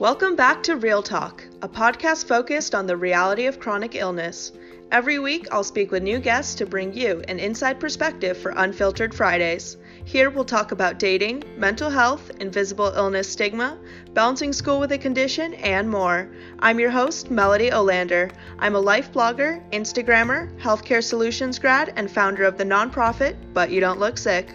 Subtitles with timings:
[0.00, 4.50] Welcome back to Real Talk, a podcast focused on the reality of chronic illness.
[4.90, 9.14] Every week, I'll speak with new guests to bring you an inside perspective for Unfiltered
[9.14, 9.76] Fridays.
[10.06, 13.76] Here, we'll talk about dating, mental health, invisible illness stigma,
[14.14, 16.30] balancing school with a condition, and more.
[16.60, 18.32] I'm your host, Melody Olander.
[18.58, 23.80] I'm a life blogger, Instagrammer, healthcare solutions grad, and founder of the nonprofit But You
[23.82, 24.50] Don't Look Sick.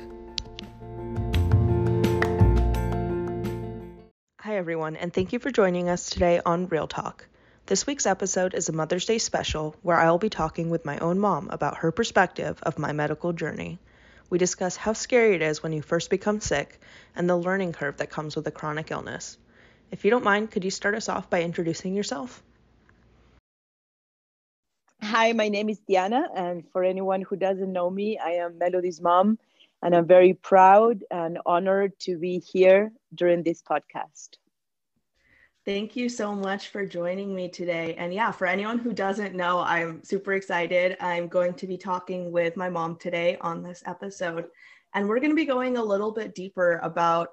[4.55, 7.27] Hi, everyone, and thank you for joining us today on Real Talk.
[7.65, 10.97] This week's episode is a Mother's Day special where I will be talking with my
[10.99, 13.79] own mom about her perspective of my medical journey.
[14.29, 16.79] We discuss how scary it is when you first become sick
[17.17, 19.37] and the learning curve that comes with a chronic illness.
[19.91, 22.41] If you don't mind, could you start us off by introducing yourself?
[25.01, 29.01] Hi, my name is Diana, and for anyone who doesn't know me, I am Melody's
[29.01, 29.37] mom,
[29.81, 34.37] and I'm very proud and honored to be here during this podcast.
[35.65, 37.95] Thank you so much for joining me today.
[37.95, 40.95] And yeah, for anyone who doesn't know, I'm super excited.
[40.99, 44.45] I'm going to be talking with my mom today on this episode.
[44.93, 47.29] And we're going to be going a little bit deeper about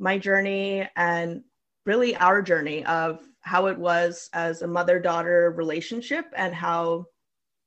[0.00, 1.44] my journey and
[1.86, 7.06] really our journey of how it was as a mother daughter relationship and how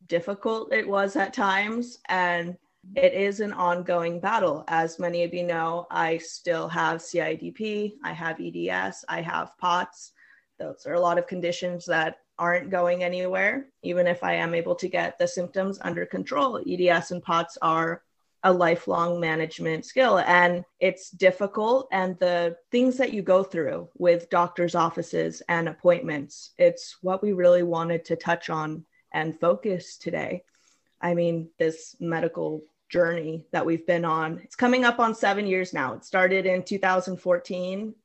[0.07, 2.57] difficult it was at times and
[2.95, 4.63] it is an ongoing battle.
[4.67, 10.11] As many of you know, I still have CIDP, I have EDS, I have POTS.
[10.59, 14.75] Those are a lot of conditions that aren't going anywhere, even if I am able
[14.75, 16.61] to get the symptoms under control.
[16.67, 18.03] EDS and POTS are
[18.43, 24.31] a lifelong management skill and it's difficult and the things that you go through with
[24.31, 30.43] doctors offices and appointments it's what we really wanted to touch on and focus today
[31.01, 34.39] i mean this medical journey that we've been on.
[34.43, 35.93] It's coming up on seven years now.
[35.93, 37.95] It started in 2014.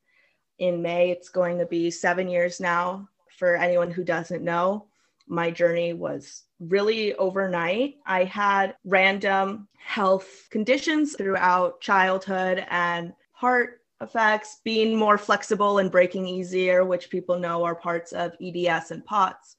[0.59, 3.07] In May, it's going to be seven years now.
[3.37, 4.87] For anyone who doesn't know,
[5.27, 7.95] my journey was really overnight.
[8.05, 16.27] I had random health conditions throughout childhood and heart effects, being more flexible and breaking
[16.27, 19.57] easier, which people know are parts of EDS and POTS.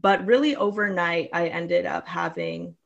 [0.00, 2.76] But really, overnight, I ended up having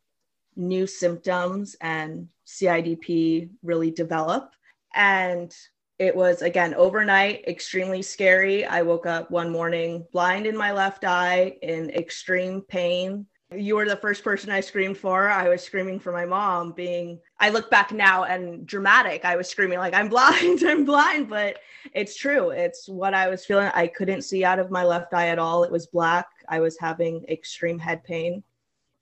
[0.57, 4.51] new symptoms and CIDP really develop.
[4.95, 5.55] And
[5.99, 8.65] it was again overnight, extremely scary.
[8.65, 13.27] I woke up one morning blind in my left eye in extreme pain.
[13.55, 15.29] You were the first person I screamed for.
[15.29, 19.25] I was screaming for my mom, being, I look back now and dramatic.
[19.25, 21.29] I was screaming, like, I'm blind, I'm blind.
[21.29, 21.59] But
[21.93, 22.51] it's true.
[22.51, 23.71] It's what I was feeling.
[23.73, 25.63] I couldn't see out of my left eye at all.
[25.63, 26.27] It was black.
[26.49, 28.43] I was having extreme head pain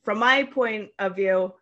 [0.02, 1.54] from my point of view,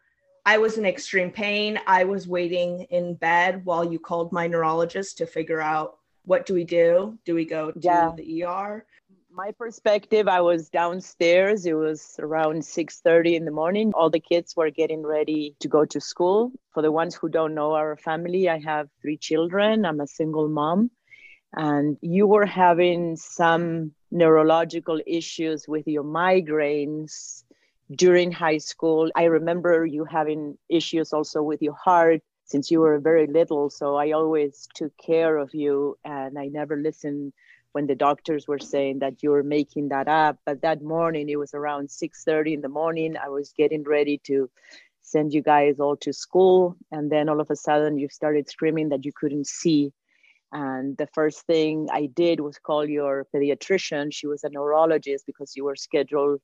[0.46, 1.78] I was in extreme pain.
[1.86, 6.54] I was waiting in bed while you called my neurologist to figure out what do
[6.54, 7.18] we do?
[7.24, 8.12] Do we go to yeah.
[8.16, 8.86] the ER?
[9.32, 11.66] My perspective, I was downstairs.
[11.66, 13.92] It was around 6:30 in the morning.
[13.94, 16.52] All the kids were getting ready to go to school.
[16.72, 19.84] For the ones who don't know our family, I have three children.
[19.84, 20.90] I'm a single mom.
[21.52, 27.44] And you were having some neurological issues with your migraines
[27.94, 29.10] during high school.
[29.14, 33.70] I remember you having issues also with your heart since you were very little.
[33.70, 37.32] So I always took care of you and I never listened
[37.72, 40.38] when the doctors were saying that you were making that up.
[40.44, 43.16] But that morning, it was around 6:30 in the morning.
[43.16, 44.50] I was getting ready to
[45.00, 46.76] send you guys all to school.
[46.90, 49.92] And then all of a sudden you started screaming that you couldn't see.
[50.52, 54.12] And the first thing I did was call your pediatrician.
[54.12, 56.40] She was a neurologist because you were scheduled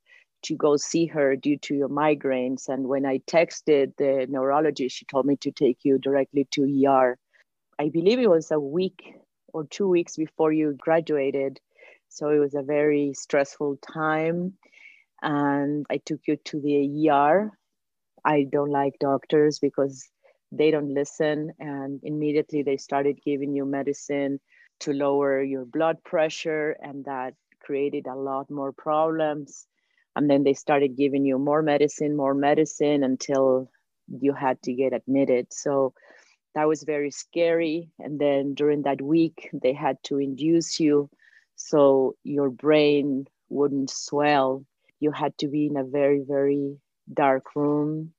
[0.46, 2.68] to go see her due to your migraines.
[2.68, 7.18] And when I texted the neurologist, she told me to take you directly to ER.
[7.78, 9.02] I believe it was a week
[9.52, 11.58] or two weeks before you graduated.
[12.08, 14.54] So it was a very stressful time.
[15.20, 17.50] And I took you to the ER.
[18.24, 20.08] I don't like doctors because
[20.52, 21.52] they don't listen.
[21.58, 24.38] And immediately they started giving you medicine
[24.80, 26.76] to lower your blood pressure.
[26.80, 29.66] And that created a lot more problems
[30.16, 33.70] and then they started giving you more medicine more medicine until
[34.20, 35.52] you had to get admitted.
[35.52, 35.92] So
[36.54, 37.90] that was very scary.
[37.98, 41.10] And then during that week they had to induce you
[41.56, 44.64] so your brain wouldn't swell.
[45.00, 46.78] You had to be in a very very
[47.12, 48.12] dark room.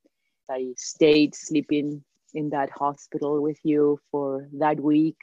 [0.49, 2.03] I stayed sleeping
[2.33, 5.17] in that hospital with you for that week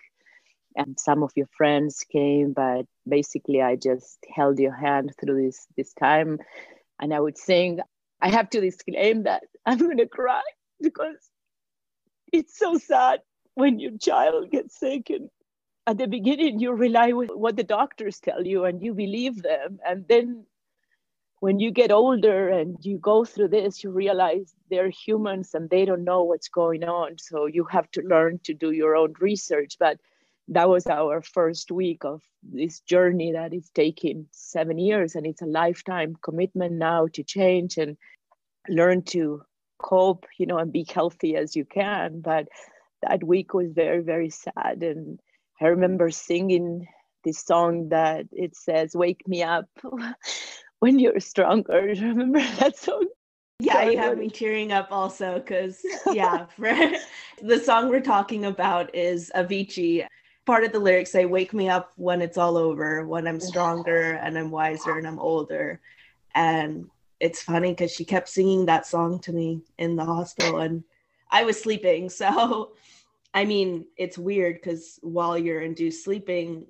[0.76, 5.66] and some of your friends came but basically i just held your hand through this
[5.76, 6.38] this time.
[7.00, 7.80] And i would sing
[8.20, 10.42] i have to disclaim that i'm going to cry
[10.80, 11.30] because
[12.32, 13.20] it's so sad
[13.54, 15.10] when your child gets sick.
[15.10, 15.30] And
[15.86, 19.78] at the beginning you rely with what the doctors tell you and you believe them.
[19.86, 20.44] And then
[21.40, 25.84] when you get older and you go through this you realize they're humans and they
[25.84, 27.18] don't know what's going on.
[27.18, 29.76] So you have to learn to do your own research.
[29.78, 30.00] But
[30.48, 35.42] that was our first week of this journey that is taking seven years and it's
[35.42, 37.96] a lifetime commitment now to change and
[38.68, 39.42] learn to
[39.78, 42.46] cope you know and be healthy as you can but
[43.02, 45.18] that week was very very sad and
[45.60, 46.86] I remember singing
[47.24, 49.66] this song that it says, Wake me up
[50.80, 51.80] when you're stronger.
[52.00, 53.06] Remember that song?
[53.60, 55.80] Yeah, you have me tearing up also because,
[56.12, 56.74] yeah, for,
[57.40, 60.06] the song we're talking about is Avicii.
[60.46, 64.12] Part of the lyrics say, Wake me up when it's all over, when I'm stronger
[64.12, 65.80] and I'm wiser and I'm older.
[66.34, 70.84] And it's funny because she kept singing that song to me in the hospital and
[71.30, 72.10] I was sleeping.
[72.20, 72.72] So
[73.34, 76.66] I mean, it's weird because while you're induced sleeping,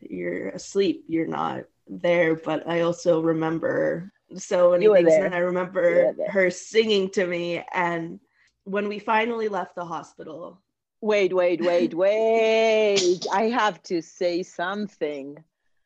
[0.00, 1.04] you're asleep.
[1.06, 2.34] You're not there.
[2.34, 7.62] But I also remember so many things, and I remember her singing to me.
[7.74, 8.20] And
[8.64, 10.61] when we finally left the hospital,
[11.02, 13.26] wait, wait, wait, wait!
[13.30, 15.36] I have to say something.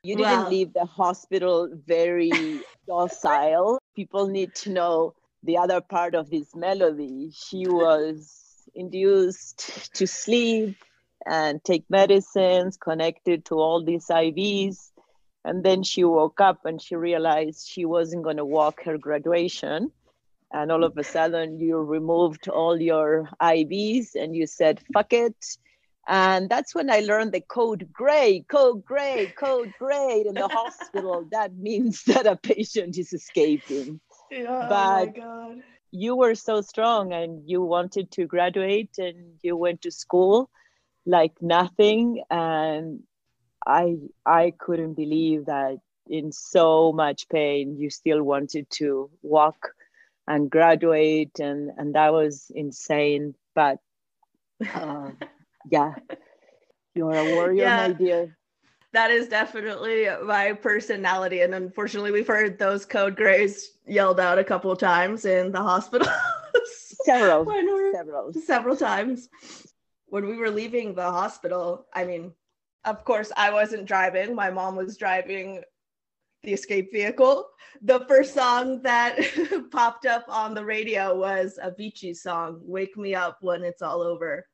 [0.02, 3.80] You didn't well, leave the hospital very docile.
[3.96, 7.32] People need to know the other part of this melody.
[7.34, 10.76] She was induced to sleep
[11.26, 14.90] and take medicines connected to all these IVs.
[15.44, 19.90] And then she woke up and she realized she wasn't going to walk her graduation.
[20.52, 25.36] And all of a sudden, you removed all your IVs and you said, fuck it.
[26.08, 31.26] And that's when I learned the code gray, code gray, code gray in the hospital.
[31.32, 34.00] That means that a patient is escaping.
[34.30, 39.38] Yeah, but, oh my God you were so strong and you wanted to graduate and
[39.42, 40.50] you went to school
[41.06, 43.00] like nothing and
[43.66, 45.78] i i couldn't believe that
[46.08, 49.70] in so much pain you still wanted to walk
[50.26, 53.78] and graduate and and that was insane but
[54.74, 55.10] uh,
[55.70, 55.94] yeah
[56.94, 57.88] you're a warrior yeah.
[57.88, 58.36] my dear
[58.96, 61.42] that is definitely my personality.
[61.42, 65.60] And unfortunately, we've heard those code grays yelled out a couple of times in the
[65.60, 66.08] hospital.
[67.04, 67.44] several,
[67.92, 69.28] several, several times.
[70.06, 72.32] When we were leaving the hospital, I mean,
[72.86, 74.34] of course, I wasn't driving.
[74.34, 75.62] My mom was driving
[76.42, 77.46] the escape vehicle.
[77.82, 79.18] The first song that
[79.70, 84.46] popped up on the radio was Avicii's song, Wake Me Up When It's All Over.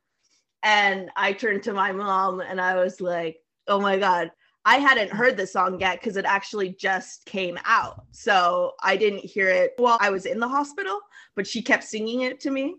[0.63, 3.39] And I turned to my mom and I was like,
[3.69, 4.31] oh my god
[4.65, 9.25] i hadn't heard the song yet because it actually just came out so i didn't
[9.25, 10.99] hear it while i was in the hospital
[11.37, 12.77] but she kept singing it to me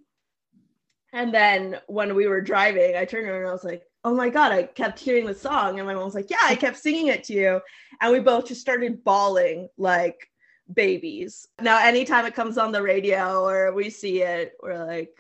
[1.14, 4.30] and then when we were driving i turned around and i was like oh my
[4.30, 7.08] god i kept hearing the song and my mom was like yeah i kept singing
[7.08, 7.62] it to you.
[8.02, 10.30] And we both just started bawling like
[10.74, 11.48] babies.
[11.62, 15.12] Now anytime it comes on the radio or we see it we're like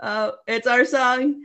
[0.00, 1.44] oh it's our song.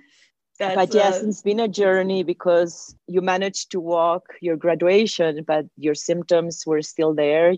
[0.58, 1.28] That's but yes, a...
[1.28, 6.82] it's been a journey because you managed to walk your graduation, but your symptoms were
[6.82, 7.56] still there.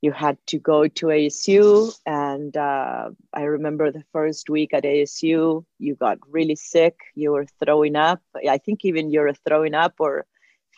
[0.00, 5.64] You had to go to ASU, and uh, I remember the first week at ASU,
[5.78, 6.96] you got really sick.
[7.16, 8.22] You were throwing up.
[8.48, 10.24] I think even you were throwing up or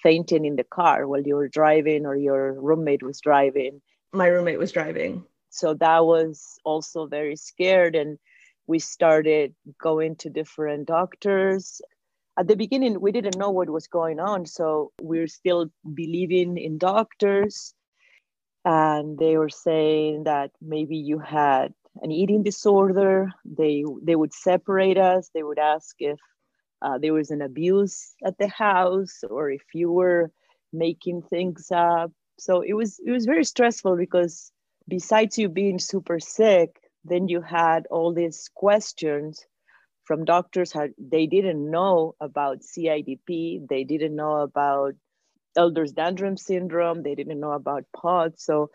[0.02, 3.82] fainting in the car while you were driving, or your roommate was driving.
[4.12, 5.24] My roommate was driving.
[5.50, 8.18] So that was also very scared and
[8.66, 9.52] we started
[9.82, 11.80] going to different doctors.
[12.38, 14.46] At the beginning, we didn't know what was going on.
[14.46, 17.74] So we're still believing in doctors.
[18.64, 23.32] And they were saying that maybe you had an eating disorder.
[23.44, 25.30] They, they would separate us.
[25.34, 26.18] They would ask if
[26.82, 30.30] uh, there was an abuse at the house or if you were
[30.72, 32.12] making things up.
[32.38, 34.50] So it was it was very stressful because
[34.88, 39.44] besides you being super sick, then you had all these questions
[40.04, 44.94] from doctors how they didn't know about CIDP, they didn't know about
[45.56, 48.70] Ehlers-Danlos syndrome, they didn't know about POTS So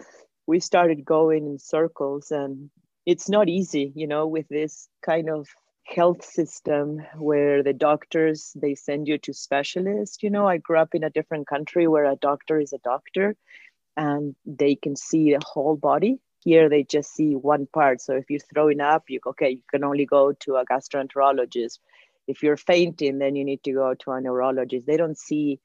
[0.48, 2.70] we started going in circles and
[3.06, 5.48] it's not easy, you know, with this kind of
[5.84, 10.96] health system where the doctors they send you to specialists you know i grew up
[10.96, 13.36] in a different country where a doctor is a doctor
[13.96, 18.00] and they can see the whole body here they just see one part.
[18.00, 21.80] So if you're throwing up, you okay, you can only go to a gastroenterologist.
[22.28, 24.86] If you're fainting, then you need to go to a neurologist.
[24.86, 25.60] They don't see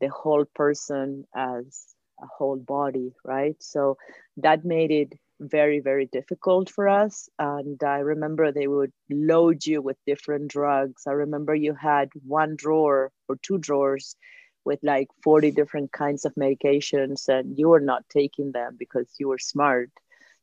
[0.00, 3.56] the whole person as a whole body, right?
[3.60, 3.96] So
[4.38, 7.28] that made it very, very difficult for us.
[7.38, 11.04] And I remember they would load you with different drugs.
[11.06, 14.16] I remember you had one drawer or two drawers
[14.64, 19.28] with like 40 different kinds of medications, and you were not taking them because you
[19.28, 19.90] were smart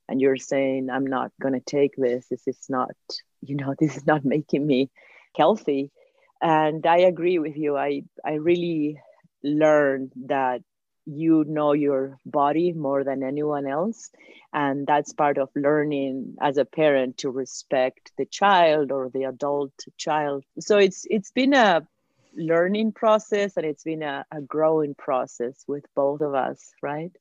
[0.08, 2.28] and you're saying, I'm not going to take this.
[2.30, 2.96] This is not,
[3.42, 4.90] you know, this is not making me
[5.36, 5.92] healthy.
[6.42, 7.78] And I agree with you.
[7.78, 9.00] I, I really
[9.46, 10.62] learned that
[11.06, 14.10] you know your body more than anyone else.
[14.52, 19.74] And that's part of learning as a parent to respect the child or the adult
[19.98, 20.44] child.
[20.60, 21.88] So it's it's been a
[22.36, 27.12] learning process and it's been a, a growing process with both of us right?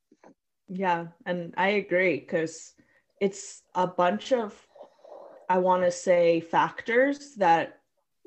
[0.68, 2.74] Yeah and i agree because
[3.20, 4.54] it's a bunch of
[5.48, 7.80] i want to say factors that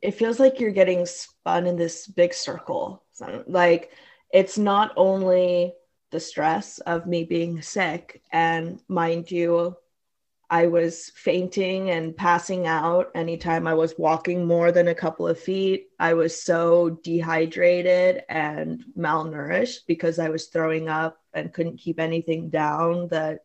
[0.07, 3.03] it feels like you're getting spun in this big circle.
[3.11, 3.91] So, like
[4.31, 5.73] it's not only
[6.11, 9.75] the stress of me being sick and mind you
[10.49, 15.37] i was fainting and passing out anytime i was walking more than a couple of
[15.37, 15.89] feet.
[15.99, 22.49] I was so dehydrated and malnourished because i was throwing up and couldn't keep anything
[22.49, 23.39] down that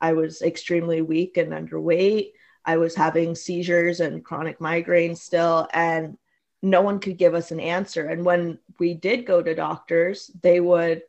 [0.00, 2.32] i was extremely weak and underweight
[2.66, 6.18] i was having seizures and chronic migraines still and
[6.62, 8.06] no one could give us an answer.
[8.06, 11.02] And when we did go to doctors, they would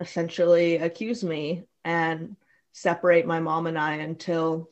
[0.00, 2.36] essentially accuse me and
[2.72, 4.70] separate my mom and I until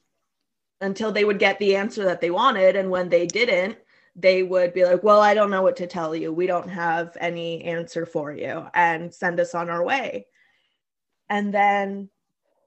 [0.80, 2.76] until they would get the answer that they wanted.
[2.76, 3.78] And when they didn't
[4.14, 6.32] they would be like well I don't know what to tell you.
[6.32, 10.26] We don't have any answer for you and send us on our way.
[11.28, 12.10] And then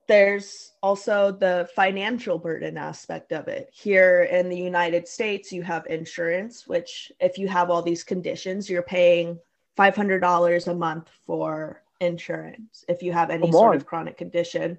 [0.07, 3.69] there's also the financial burden aspect of it.
[3.73, 8.69] Here in the United States, you have insurance, which, if you have all these conditions,
[8.69, 9.39] you're paying
[9.77, 14.77] $500 a month for insurance if you have any sort of chronic condition.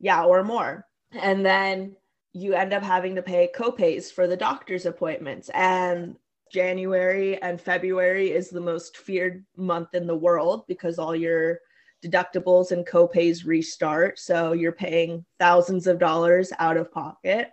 [0.00, 0.86] Yeah, or more.
[1.12, 1.96] And then
[2.32, 5.50] you end up having to pay copays for the doctor's appointments.
[5.54, 6.16] And
[6.50, 11.60] January and February is the most feared month in the world because all your
[12.04, 14.18] deductibles and copays restart.
[14.18, 17.50] So you're paying thousands of dollars out of pocket.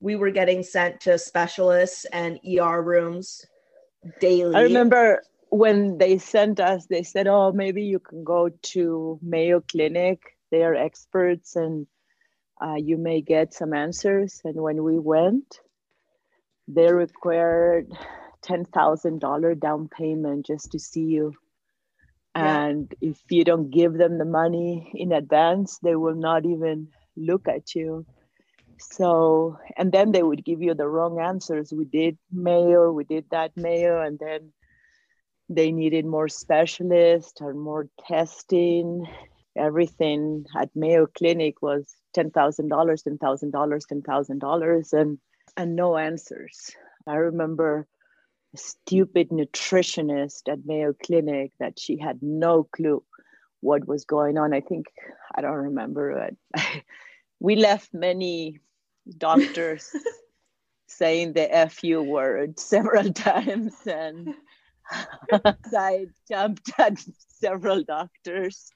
[0.00, 3.44] We were getting sent to specialists and ER rooms
[4.20, 4.56] daily.
[4.56, 9.60] I remember when they sent us, they said, Oh, maybe you can go to Mayo
[9.60, 10.20] Clinic.
[10.50, 11.86] They are experts and
[12.64, 14.40] uh, you may get some answers.
[14.44, 15.60] And when we went,
[16.68, 17.92] they required
[18.44, 21.34] $10,000 down payment just to see you
[22.34, 23.10] and yeah.
[23.10, 27.74] if you don't give them the money in advance they will not even look at
[27.74, 28.04] you.
[28.78, 31.72] So and then they would give you the wrong answers.
[31.72, 34.52] We did mayo we did that mayo and then
[35.48, 39.06] they needed more specialists or more testing.
[39.56, 45.18] Everything at mayo clinic was $10000 $10000 $10000 and
[45.56, 46.72] and no answers.
[47.06, 47.86] I remember
[48.56, 53.02] stupid nutritionist at Mayo Clinic that she had no clue
[53.60, 54.52] what was going on.
[54.52, 54.86] I think
[55.34, 56.36] I don't remember it.
[57.40, 58.60] we left many
[59.18, 59.90] doctors
[60.86, 64.34] saying the FU word several times and
[65.76, 68.70] I jumped at several doctors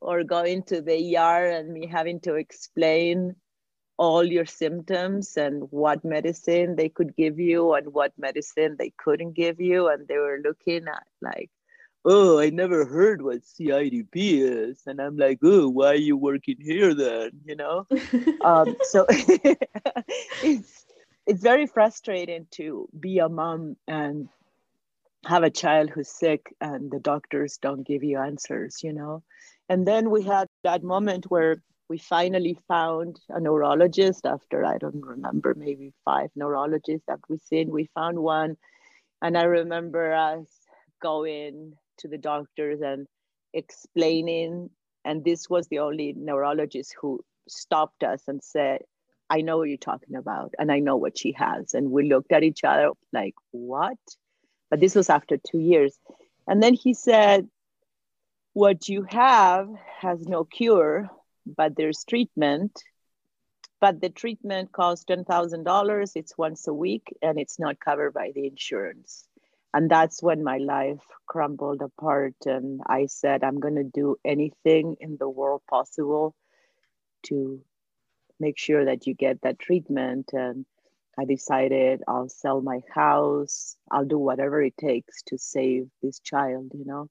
[0.00, 3.34] or going to the ER and me having to explain
[3.96, 9.32] all your symptoms and what medicine they could give you and what medicine they couldn't
[9.32, 9.88] give you.
[9.88, 11.50] And they were looking at like,
[12.04, 14.82] oh, I never heard what CIDP is.
[14.86, 17.30] And I'm like, oh, why are you working here then?
[17.44, 17.86] You know?
[18.44, 20.86] um, so it's,
[21.26, 24.28] it's very frustrating to be a mom and
[25.24, 29.22] have a child who's sick and the doctors don't give you answers, you know?
[29.68, 35.04] And then we had that moment where we finally found a neurologist after I don't
[35.04, 37.70] remember maybe five neurologists that we seen.
[37.70, 38.56] We found one,
[39.20, 40.48] and I remember us
[41.02, 43.06] going to the doctors and
[43.52, 44.70] explaining.
[45.04, 48.80] And this was the only neurologist who stopped us and said,
[49.28, 52.32] "I know what you're talking about, and I know what she has." And we looked
[52.32, 53.98] at each other like, "What?"
[54.70, 55.98] But this was after two years,
[56.48, 57.48] and then he said,
[58.54, 59.68] "What you have
[60.00, 61.10] has no cure."
[61.46, 62.82] But there's treatment.
[63.80, 66.12] But the treatment costs $10,000.
[66.14, 69.28] It's once a week and it's not covered by the insurance.
[69.74, 72.34] And that's when my life crumbled apart.
[72.46, 76.34] And I said, I'm going to do anything in the world possible
[77.24, 77.60] to
[78.38, 80.30] make sure that you get that treatment.
[80.32, 80.64] And
[81.18, 86.72] I decided I'll sell my house, I'll do whatever it takes to save this child,
[86.74, 87.08] you know.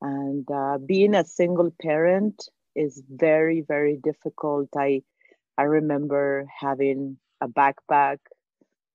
[0.00, 2.48] And uh, being a single parent,
[2.84, 5.02] is very very difficult i
[5.58, 8.18] I remember having a backpack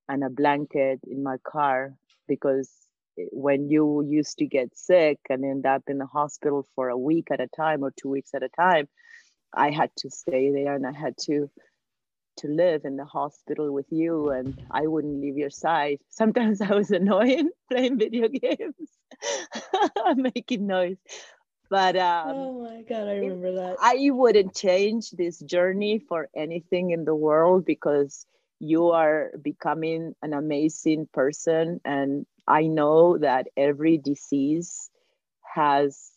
[0.08, 1.94] and a blanket in my car
[2.26, 2.70] because
[3.32, 7.28] when you used to get sick and end up in the hospital for a week
[7.30, 8.88] at a time or two weeks at a time,
[9.52, 11.50] I had to stay there and I had to
[12.38, 15.98] to live in the hospital with you and I wouldn't leave your side.
[16.08, 18.90] Sometimes I was annoying playing video games,
[20.16, 20.96] making noise.
[21.74, 23.76] But um, oh my god, I remember that.
[23.82, 28.26] I wouldn't change this journey for anything in the world because
[28.60, 34.90] you are becoming an amazing person and I know that every disease
[35.54, 36.12] has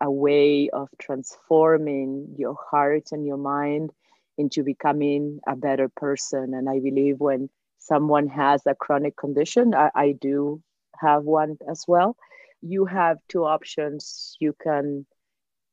[0.00, 3.92] a way of transforming your heart and your mind
[4.38, 6.54] into becoming a better person.
[6.54, 7.48] And I believe when
[7.78, 10.62] someone has a chronic condition, I, I do
[11.00, 12.16] have one as well,
[12.62, 14.36] you have two options.
[14.40, 15.06] You can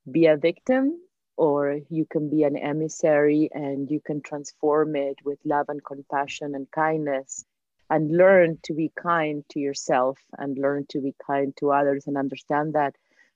[0.09, 0.99] be a victim
[1.37, 6.53] or you can be an emissary and you can transform it with love and compassion
[6.55, 7.45] and kindness
[7.89, 12.17] and learn to be kind to yourself and learn to be kind to others and
[12.17, 12.95] understand that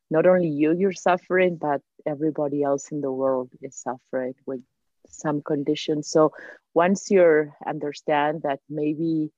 [0.10, 4.62] not only you you're suffering but everybody else in the world is suffering with
[5.10, 6.32] some conditions so
[6.74, 9.32] once you understand that maybe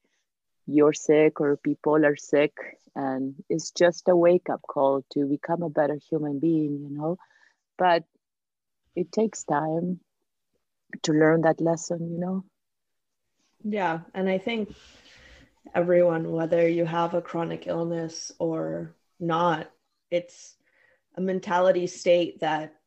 [0.72, 2.54] you're sick or people are sick
[2.96, 7.18] and it's just a wake up call to become a better human being you know?
[7.78, 8.04] But
[8.96, 10.00] it takes time
[11.04, 12.46] to learn that lesson you know?
[13.64, 14.74] Yeah and i think
[15.76, 19.70] everyone whether you have a chronic illness or not
[20.10, 20.56] it's
[21.16, 22.80] a mentality state that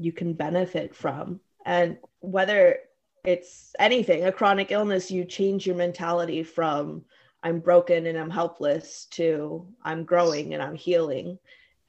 [0.00, 1.40] you can benefit from.
[1.64, 2.78] And whether
[3.24, 7.04] it's anything a chronic illness you change your mentality from
[7.42, 11.38] i'm broken and i'm helpless to i'm growing and i'm healing.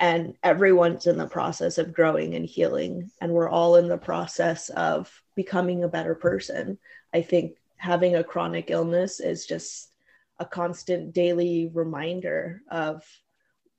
[0.01, 4.69] And everyone's in the process of growing and healing and we're all in the process
[4.69, 6.79] of becoming a better person.
[7.13, 9.93] I think having a chronic illness is just
[10.39, 13.03] a constant daily reminder of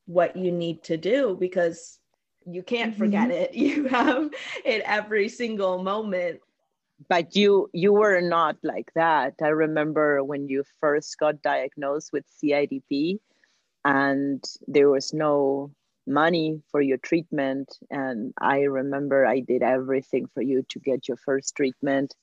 [0.06, 1.98] what you need to do because
[2.46, 3.42] you can't forget mm-hmm.
[3.42, 3.54] it.
[3.54, 4.30] You have
[4.64, 6.40] it every single moment
[7.08, 9.34] but you you were not like that.
[9.42, 13.18] I remember when you first got diagnosed with CIDP
[13.84, 15.72] and there was no
[16.06, 17.78] money for your treatment.
[17.90, 22.14] And i remember i did everything for you to get your first treatment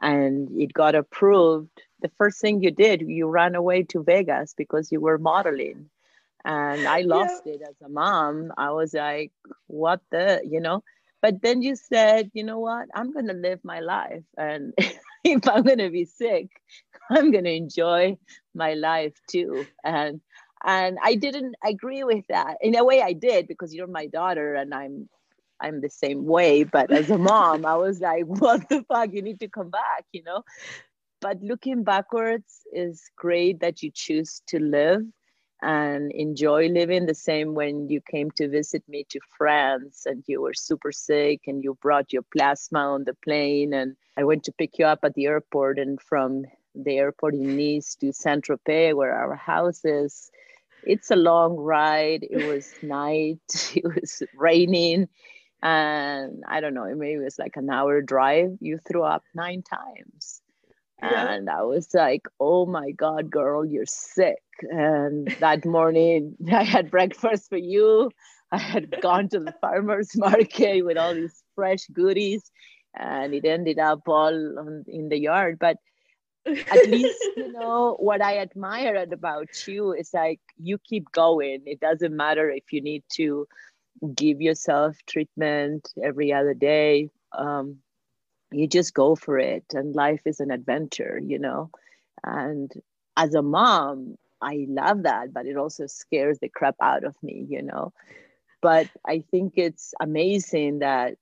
[0.00, 1.82] and it got approved.
[2.00, 5.88] The first thing you did you ran away to vegas because you were modeling.
[6.44, 7.54] And i lost yeah.
[7.54, 8.52] it as a mom.
[8.56, 9.32] I was like
[9.68, 10.82] what the you know
[11.22, 12.88] but then you said you know what?
[12.94, 14.74] I'm going to live my life and
[15.24, 16.48] if i'm going to be sick
[17.10, 18.16] i'm going to enjoy
[18.54, 19.64] my life too.
[19.84, 20.20] And
[20.64, 22.56] and i didn't agree with that.
[22.60, 25.08] In a way i did because you're my daughter and i'm
[25.60, 26.64] i'm the same way.
[26.64, 29.12] But as a mom i was like what the fuck?
[29.12, 30.42] You need to come back you know?
[31.20, 35.02] But looking backwards is great that you choose to live
[35.62, 40.42] and enjoy living the same when you came to visit me to France and you
[40.42, 43.72] were super sick and you brought your plasma on the plane.
[43.72, 46.44] And I went to pick you up at the airport and from
[46.74, 50.30] the airport in Nice to Saint Tropez where our house is.
[50.84, 52.26] It's a long ride.
[52.28, 53.72] It was night.
[53.76, 55.08] It was raining.
[55.62, 58.58] And I don't know maybe it was like an hour drive.
[58.60, 60.41] You threw up nine times
[61.10, 61.32] yeah.
[61.32, 66.90] and I was like, "Oh my God, girl, you're sick!" And that morning, I had
[66.90, 68.10] breakfast for you.
[68.50, 72.50] I had gone to the farmers market with all these fresh goodies,
[72.96, 75.58] and it ended up all on, in the yard.
[75.58, 75.76] But
[76.70, 81.62] at least you know what I admire about you is like you keep going.
[81.66, 83.46] It doesn't matter if you need to
[84.14, 87.10] give yourself treatment every other day.
[87.36, 87.78] Um,
[88.52, 91.70] you just go for it and life is an adventure you know?
[92.24, 92.70] And
[93.16, 97.46] as a mom i love that but it also scares the crap out of me
[97.48, 97.92] you know?
[98.60, 101.16] But i think it's amazing that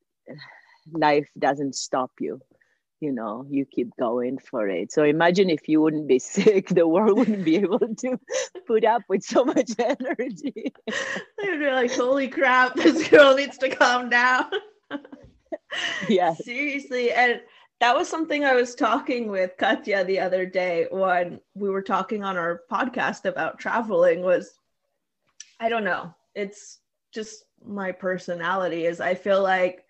[0.92, 2.40] life doesn't stop you
[3.00, 3.46] you know?
[3.48, 4.92] You keep going for it.
[4.92, 8.20] So imagine if you wouldn't be sick the world wouldn't be able to
[8.66, 10.72] put up with so much energy.
[11.38, 14.50] They'd be like holy crap this girl needs to calm down
[16.08, 16.34] yeah.
[16.34, 17.12] Seriously.
[17.12, 17.40] And
[17.80, 22.22] that was something I was talking with Katya the other day when we were talking
[22.22, 24.52] on our podcast about traveling was
[25.58, 26.14] I don't know.
[26.34, 26.78] It's
[27.12, 29.84] just my personality is I feel like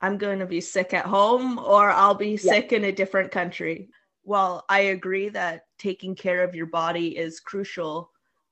[0.00, 2.52] I'm going to be sick at home or I'll be yeah.
[2.52, 3.90] sick in a different country.
[4.24, 8.10] Well, I agree that taking care of your body is crucial.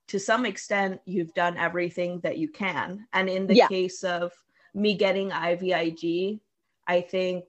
[0.08, 3.06] To some extent, you've done everything that you can.
[3.12, 3.68] And in the yeah.
[3.68, 4.32] case of
[4.74, 6.40] me getting IVIG,
[6.86, 7.44] I think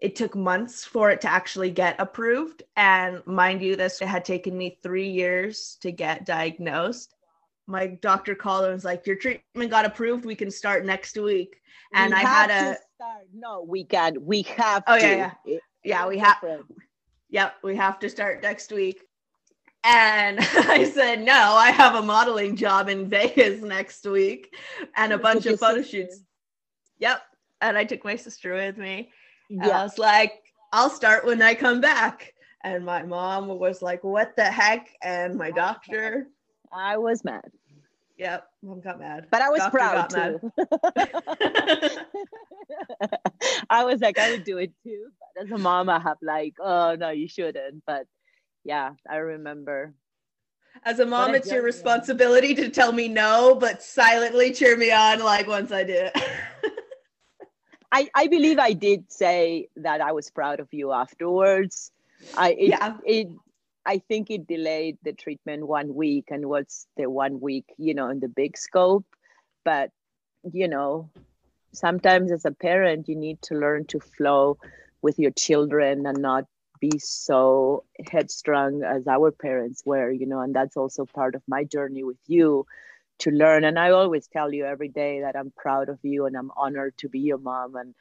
[0.00, 2.62] it took months for it to actually get approved.
[2.76, 7.14] And mind you, this had taken me three years to get diagnosed.
[7.66, 10.24] My doctor called and was like, Your treatment got approved.
[10.24, 11.60] We can start next week.
[11.94, 13.26] And we I had a start.
[13.34, 14.24] No, we can.
[14.24, 15.06] We have oh, to.
[15.06, 15.58] yeah, yeah.
[15.82, 16.36] yeah, we have.
[17.30, 19.00] Yep, we have to start next week.
[19.86, 24.52] And I said, no, I have a modeling job in Vegas next week
[24.96, 26.22] and a bunch of photo shoots.
[26.98, 27.22] Yep.
[27.60, 29.12] And I took my sister with me.
[29.48, 29.68] Yeah.
[29.68, 32.34] I was like, I'll start when I come back.
[32.64, 34.88] And my mom was like, what the heck?
[35.02, 36.26] And my doctor.
[36.72, 37.48] I was mad.
[38.18, 39.28] Yep, mom got mad.
[39.30, 40.52] But I was doctor proud too.
[43.70, 45.06] I was like, I would do it too.
[45.36, 47.84] But as a mom, I have like, oh no, you shouldn't.
[47.86, 48.06] But
[48.66, 49.94] yeah, I remember.
[50.84, 55.20] As a mom, it's your responsibility to tell me no, but silently cheer me on
[55.20, 56.12] like once I do it.
[57.92, 61.92] I, I believe I did say that I was proud of you afterwards.
[62.36, 62.96] I it, yeah.
[63.04, 63.28] it
[63.86, 68.08] I think it delayed the treatment one week and was the one week, you know,
[68.08, 69.06] in the big scope.
[69.64, 69.92] But
[70.52, 71.08] you know,
[71.72, 74.58] sometimes as a parent, you need to learn to flow
[75.02, 76.46] with your children and not
[76.80, 81.64] be so headstrong as our parents were, you know, and that's also part of my
[81.64, 82.66] journey with you
[83.18, 83.64] to learn.
[83.64, 86.96] And I always tell you every day that I'm proud of you and I'm honored
[86.98, 87.76] to be your mom.
[87.76, 87.94] And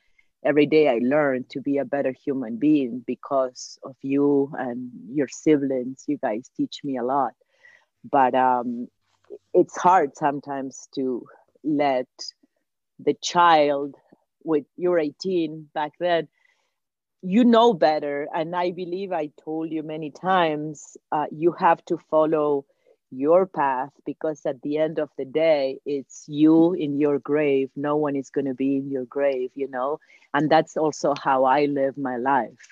[0.44, 5.28] every day I learn to be a better human being because of you and your
[5.28, 6.04] siblings.
[6.08, 7.34] You guys teach me a lot.
[8.10, 8.88] But um,
[9.54, 11.26] it's hard sometimes to
[11.64, 12.08] let
[13.00, 13.96] the child
[14.44, 16.28] with you're 18 back then
[17.26, 21.98] you know better and i believe i told you many times uh, you have to
[22.12, 22.64] follow
[23.10, 27.70] your path because at the end of the day it's you in your grave.
[27.76, 30.00] No one is going to be in your grave you know?
[30.34, 32.68] And that's also how i live my life.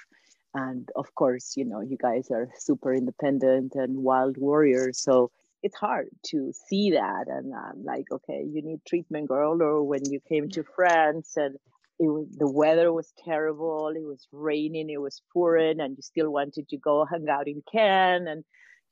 [0.53, 5.31] And of course you know you guys are super independent and wild warriors so
[5.63, 7.25] it's hard to see that.
[7.27, 11.57] And i'm like okay you need treatment girl or when you came to france and
[11.99, 16.29] it was the weather was terrible it was raining it was pouring and you still
[16.31, 18.43] wanted to go hang out in Cannes and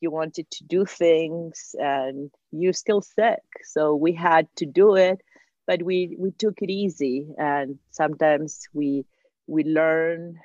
[0.02, 3.44] you wanted to do things and you're still sick.
[3.64, 5.22] So we had to do it
[5.68, 9.06] but we we took it easy and sometimes we
[9.48, 10.40] we learn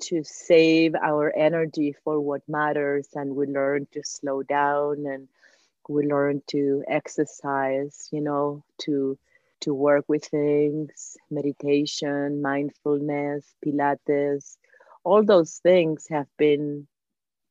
[0.00, 5.28] to save our energy for what matters and we learn to slow down and
[5.88, 9.18] we learn to exercise you know to
[9.62, 14.56] to work with things, meditation, mindfulness, Pilates,
[15.04, 16.86] all those things have been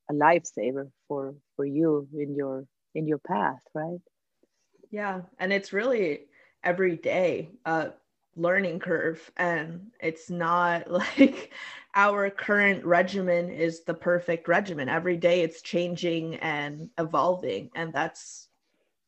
[0.10, 4.00] a lifesaver for for you in your in your path, right?
[4.90, 6.28] Yeah, and it's really
[6.64, 7.92] every day a
[8.36, 11.52] learning curve and it's not like
[11.96, 14.90] our current regimen is the perfect regimen.
[14.90, 18.48] Every day it's changing and evolving and that's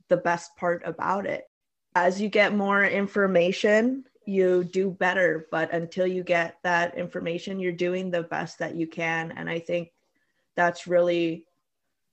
[0.10, 1.46] the best part about it
[1.96, 5.48] as you get more information, you do better.
[5.52, 9.32] But until you get that information, you're doing the best that you can.
[9.36, 9.92] And I think
[10.56, 11.46] that's really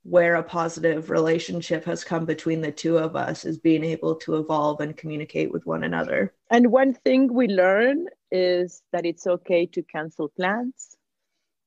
[0.02, 4.36] where a positive relationship has come between the two of us is being able to
[4.36, 6.32] evolve and communicate with one another.
[6.50, 10.96] And one thing we learn is that it's okay to cancel plans.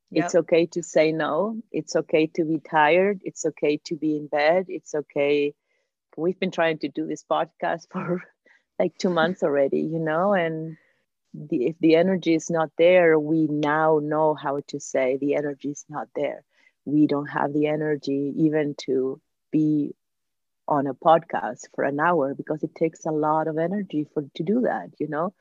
[0.10, 0.26] Yep.
[0.26, 1.62] It's okay to say no.
[1.72, 3.22] It's okay to be tired.
[3.24, 4.66] It's okay to be in bed.
[4.68, 5.54] It's okay
[6.18, 8.24] we've been trying to do this podcast for
[8.80, 10.78] like two months already, you know, and
[11.34, 15.70] the, if the energy is not there, we now know how to say the energy
[15.70, 16.44] is not there.
[16.86, 19.20] We don't have the energy even to
[19.52, 19.96] be
[20.68, 24.44] on a podcast for an hour because it takes a lot of energy for to
[24.44, 25.34] do that, you know,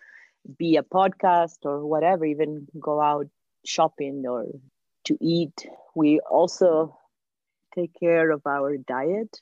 [0.59, 3.29] be a podcast or whatever, even go out
[3.65, 4.47] shopping or
[5.05, 5.67] to eat.
[5.95, 6.99] We also
[7.75, 9.41] take care of our diet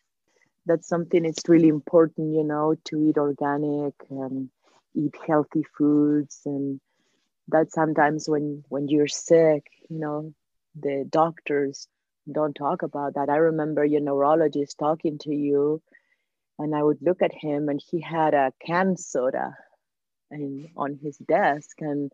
[0.66, 4.50] that's something it's really important you know to eat organic and
[4.94, 6.40] eat healthy foods.
[6.46, 6.80] And
[7.48, 10.32] that sometimes when when you're sick you know
[10.80, 11.88] the doctors
[12.30, 13.28] don't talk about that.
[13.28, 15.82] I remember your neurologist talking to you
[16.58, 19.56] and i would look at him and he had a canned soda
[20.30, 21.80] and on his desk.
[21.80, 22.12] And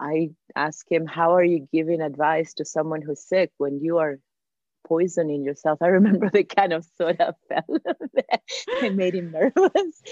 [0.00, 4.18] i asked him how are you giving advice to someone who's sick when you are
[4.86, 5.80] poisoning yourself.
[5.82, 7.78] I remember the kind of soda fell
[8.82, 10.02] it made him nervous.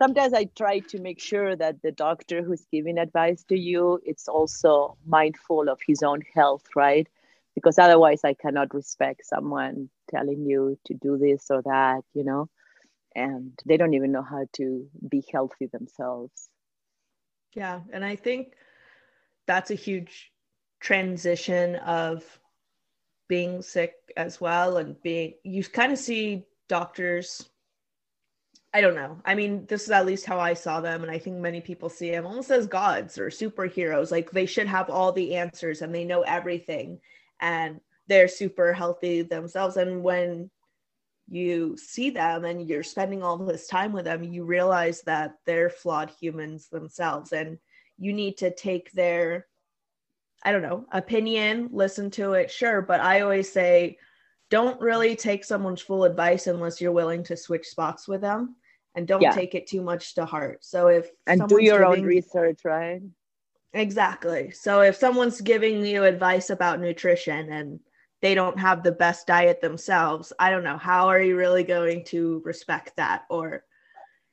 [0.00, 4.28] Sometimes I try to make sure that the doctor who's giving advice to you, it's
[4.28, 7.06] also mindful of his own health, right?
[7.54, 12.48] Because otherwise I cannot respect someone telling you to do this or that, you know,
[13.14, 16.48] and they don't even know how to be healthy themselves.
[17.54, 17.80] Yeah.
[17.92, 18.54] And I think
[19.46, 20.32] that's a huge
[20.80, 22.39] transition of
[23.30, 27.48] being sick as well and being you kind of see doctors
[28.72, 29.20] I don't know.
[29.24, 31.02] I mean, this is at least how I saw them.
[31.02, 34.12] And I think many people see them almost as gods or superheroes.
[34.12, 37.00] Like they should have all the answers and they know everything
[37.40, 39.76] and they're super healthy themselves.
[39.76, 40.50] And when
[41.28, 45.70] you see them and you're spending all this time with them, you realize that they're
[45.70, 47.32] flawed humans themselves.
[47.32, 47.58] And
[47.98, 49.48] you need to take their,
[50.42, 52.80] I don't know, opinion, listen to it, sure.
[52.80, 53.98] But I always say,
[54.48, 58.56] don't really take someone's full advice unless you're willing to switch spots with them
[58.94, 59.32] and don't yeah.
[59.32, 60.64] take it too much to heart.
[60.64, 63.00] So if and do your giving, own research, right?
[63.72, 64.50] Exactly.
[64.50, 67.80] So if someone's giving you advice about nutrition and
[68.20, 72.04] they don't have the best diet themselves, I don't know, how are you really going
[72.06, 73.64] to respect that or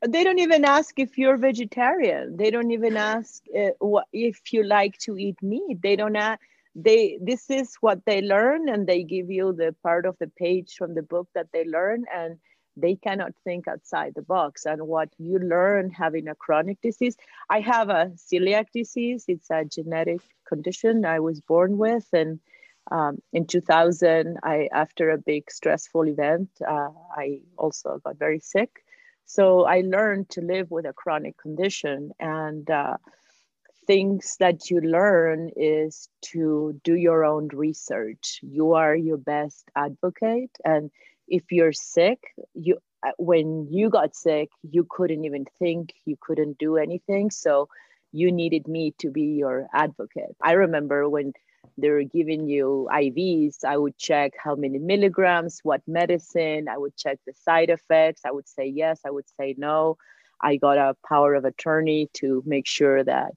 [0.05, 2.37] they don't even ask if you're vegetarian.
[2.37, 5.81] They don't even ask uh, what if you like to eat meat.
[5.81, 6.39] They don't ask
[6.75, 10.75] they this is what they learn and they give you the part of the page
[10.77, 12.37] from the book that they learn and
[12.75, 14.65] they cannot think outside the box.
[14.65, 17.17] And what you learn having a chronic disease,
[17.49, 19.25] I have a celiac disease.
[19.27, 22.07] It's a genetic condition I was born with.
[22.13, 22.39] And
[22.91, 28.83] um, in 2000, I, after a big stressful event, uh, I also got very sick.
[29.27, 32.11] So I learned to live with a chronic condition.
[32.19, 32.97] And uh,
[33.87, 38.39] things that you learn is to do your own research.
[38.43, 40.51] You are your best advocate.
[40.65, 40.91] And
[41.27, 42.19] if you're sick
[42.55, 47.67] you uh, when you got sick you couldn't even think you couldn't do anything so
[48.11, 51.33] you needed me to be your advocate i remember when
[51.77, 56.95] they were giving you ivs i would check how many milligrams what medicine i would
[56.95, 59.97] check the side effects i would say yes i would say no
[60.41, 63.31] i got a power of attorney to make sure that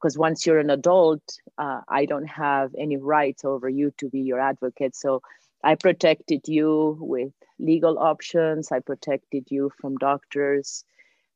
[0.00, 1.22] because once you're an adult
[1.58, 5.20] uh, i don't have any rights over you to be your advocate so
[5.66, 8.70] I protected you with legal options.
[8.70, 10.84] I protected you from doctors.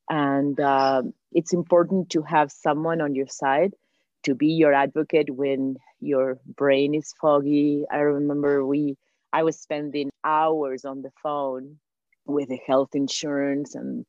[0.09, 3.75] And uh, it's important to have someone on your side
[4.25, 7.85] to be your advocate when your brain is foggy.
[7.91, 8.97] I remember we,
[9.33, 11.79] I was spending hours on the phone
[12.27, 14.05] with the health insurance, and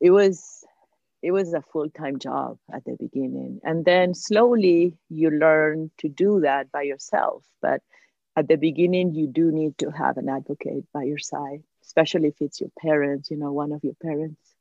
[0.00, 0.64] it was,
[1.22, 3.60] it was a full time job at the beginning.
[3.64, 7.44] And then slowly you learn to do that by yourself.
[7.60, 7.82] But
[8.36, 12.40] at the beginning you do need to have an advocate by your side especially if
[12.40, 14.51] it's your parents you know one of your parents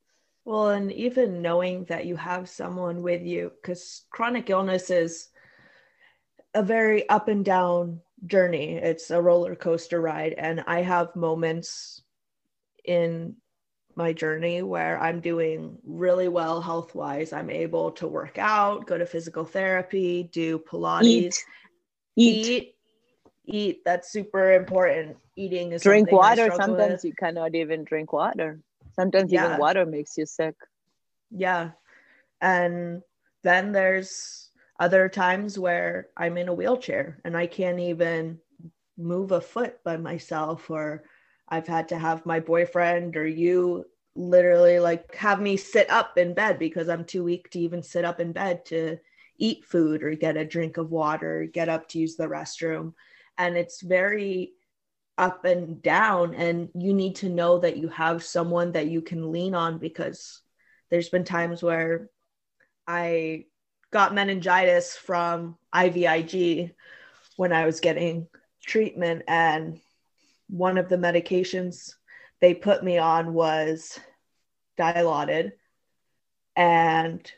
[0.45, 5.29] well and even knowing that you have someone with you because chronic illness is
[6.53, 8.73] a very up and down journey.
[8.73, 12.01] It's a roller coaster ride and i have moments
[12.85, 13.35] in
[13.95, 18.97] my journey where i'm doing really well health wise i'm able to work out go
[18.97, 21.03] to physical therapy do pilates.
[21.05, 21.45] Eat,
[22.15, 22.47] eat.
[22.47, 22.75] eat.
[23.45, 23.81] Eat.
[23.83, 25.17] That's super important.
[25.35, 26.49] Eating is drink water.
[26.55, 27.05] sometimes with.
[27.05, 28.59] you cannot even drink water
[28.93, 29.45] sometimes yeah.
[29.45, 30.55] even water makes you sick.
[31.29, 31.71] Yeah.
[32.41, 33.01] And
[33.43, 34.49] then there's
[34.79, 38.39] other times where i'm in a wheelchair and i can't even
[38.97, 41.03] move a foot by myself or
[41.49, 46.33] i've had to have my boyfriend or you literally like have me sit up in
[46.33, 48.97] bed because i'm too weak to even sit up in bed to
[49.41, 52.93] eat food or get a drink of water get up to use the restroom.
[53.37, 54.53] And it's very
[55.17, 59.31] up and down and you need to know that you have someone that you can
[59.31, 60.41] lean on because
[60.89, 62.09] there's been times where
[62.87, 63.45] I
[63.91, 66.73] got meningitis from IVIG
[67.35, 68.27] when I was getting
[68.65, 69.79] treatment and
[70.47, 71.95] one of the medications
[72.39, 73.99] they put me on was
[74.77, 75.51] dilaudid
[76.55, 77.31] and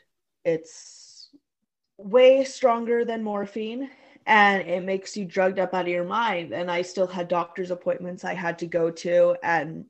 [0.44, 1.28] it's
[1.98, 3.90] way stronger than morphine
[4.26, 6.52] and it makes you drugged up out of your mind.
[6.52, 9.84] And I still had doctor's appointments I had to go to, and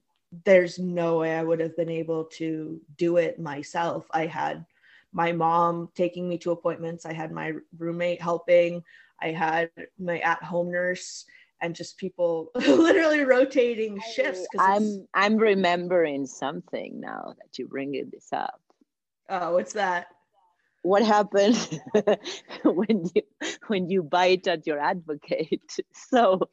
[0.44, 4.06] there's no way I would have been able to do it myself.
[4.10, 4.64] I had
[5.12, 8.82] my mom taking me to appointments, I had my roommate helping,
[9.22, 11.24] I had my at home nurse.
[11.60, 14.46] And just people literally rotating shifts.
[14.58, 18.60] I'm I'm remembering something now that you bring this up.
[19.30, 20.08] Oh, what's that?
[20.84, 21.56] What happened
[22.64, 23.22] when you
[23.68, 25.72] when you bite at your advocate?
[25.92, 26.50] So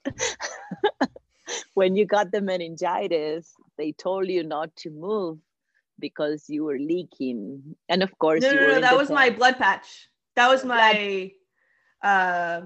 [1.73, 5.37] when you got the meningitis they told you not to move
[5.99, 7.75] because you were leaking.
[7.89, 10.07] And of course no, no, no that was my blood patch.
[10.35, 11.31] That was my
[12.01, 12.61] uh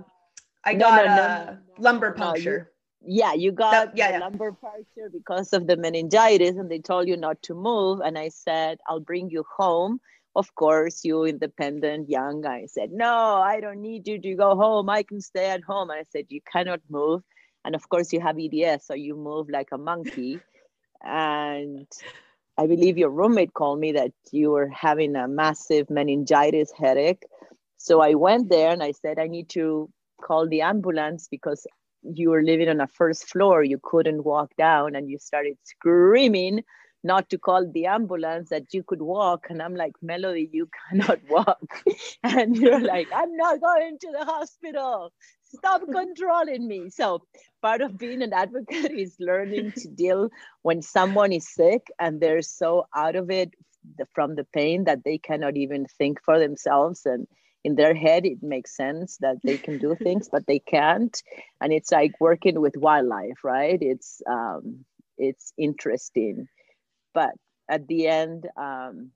[0.63, 4.19] i got no, no, a lumbar puncture you, yeah you got that, yeah, yeah.
[4.19, 7.99] lumbar puncture because of the meningitis and they told you not to move.
[8.05, 9.99] And i said i'll bring you home
[10.35, 14.89] of course, you independent young guy said, No, I don't need you to go home.
[14.89, 15.89] I can stay at home.
[15.89, 17.23] And I said, You cannot move.
[17.63, 20.39] And of course, you have EDS, so you move like a monkey.
[21.03, 21.87] and
[22.57, 27.23] I believe your roommate called me that you were having a massive meningitis headache.
[27.77, 29.89] So I went there and I said, I need to
[30.21, 31.67] call the ambulance because
[32.01, 33.63] you were living on a first floor.
[33.63, 36.63] You couldn't walk down and you started screaming
[37.05, 39.45] not to call the ambulance that you could walk.
[39.49, 41.83] And i'm like melody you cannot walk.
[42.23, 45.13] And you're like i'm not going to the hospital.
[45.43, 46.89] Stop controlling me.
[46.89, 47.21] So
[47.61, 50.29] part of being an advocate is learning to deal
[50.63, 53.53] when someone is sick and they're so out of it
[54.15, 57.05] from the pain that they cannot even think for themselves.
[57.05, 57.27] And
[57.63, 61.15] in their head it makes sense that they can do things but they can't.
[61.61, 63.79] And it's like working with wildlife right?
[63.79, 64.85] It's um,
[65.17, 66.47] it's interesting
[67.15, 67.31] but
[67.67, 69.09] at the end um,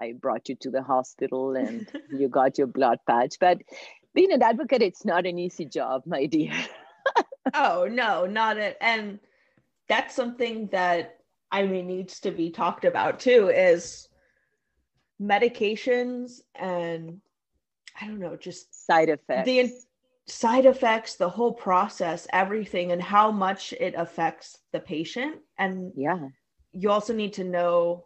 [0.00, 3.34] i brought you to the hospital and you got your blood patch.
[3.38, 3.58] But
[4.14, 6.52] being an advocate it's not an easy job my dear.
[7.52, 9.20] Oh no not it and
[9.86, 11.18] that's something that
[11.52, 14.08] i mean needs to be talked about too is
[15.20, 17.20] medications and
[18.00, 19.44] i don't know just side effects.
[19.44, 19.70] the
[20.26, 25.36] side effects the whole process everything and how much it affects the patient.
[25.58, 26.28] And yeah
[26.74, 28.04] you also need to know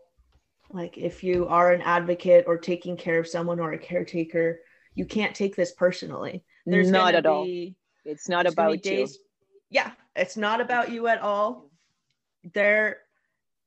[0.70, 4.61] like if you are an advocate or taking care of someone or a caretaker
[4.94, 6.44] you can't take this personally.
[6.66, 11.07] There's not at be, all it's not about days, you yeah it's not about you
[11.09, 11.70] at all.
[12.54, 12.98] There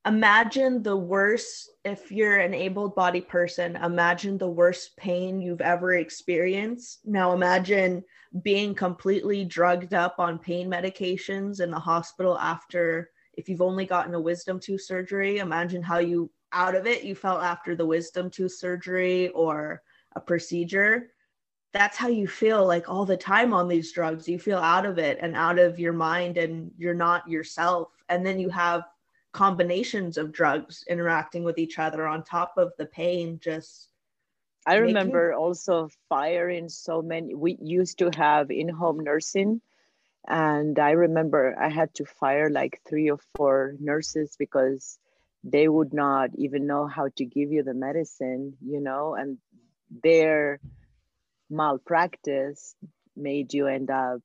[0.05, 6.99] imagine the worst if you're an able-bodied person imagine the worst pain you've ever experienced.
[7.05, 8.03] Now imagine
[8.43, 14.13] being completely drugged up on pain medications in the hospital after if you've only gotten
[14.13, 18.29] a wisdom tooth surgery, imagine how you out of it you felt after the wisdom
[18.29, 19.81] tooth surgery or
[20.15, 21.11] a procedure.
[21.73, 24.27] That's how you feel like all the time on these drugs.
[24.27, 27.89] You feel out of it and out of your mind and you're not yourself.
[28.09, 28.83] And then you have
[29.31, 33.87] combinations of drugs interacting with each other on top of the pain just
[34.67, 35.41] I remember making...
[35.41, 39.61] also firing so many we used to have in-home nursing
[40.27, 44.99] and i remember i had to fire like three or four nurses because
[45.43, 49.15] they would not even know how to give you the medicine you know?
[49.15, 49.37] And
[50.03, 50.59] their
[51.49, 52.75] malpractice
[53.15, 54.19] made you end up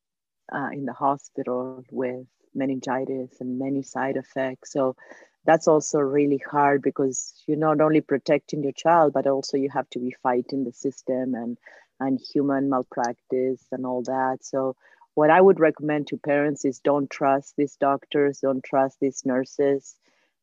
[0.53, 4.73] uh, in the hospital with meningitis and many side effects.
[4.73, 4.97] So
[5.45, 9.89] that's also really hard because you're not only protecting your child but also you have
[9.91, 11.59] to be fighting the system and
[11.99, 14.39] and human malpractice and all that.
[14.43, 14.77] So
[15.17, 19.97] what I would recommend to parents is don't trust these doctors, don't trust these nurses.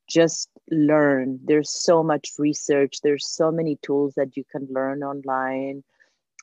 [0.10, 1.40] Just learn.
[1.46, 5.84] There's so much research, there's so many tools that you can learn online,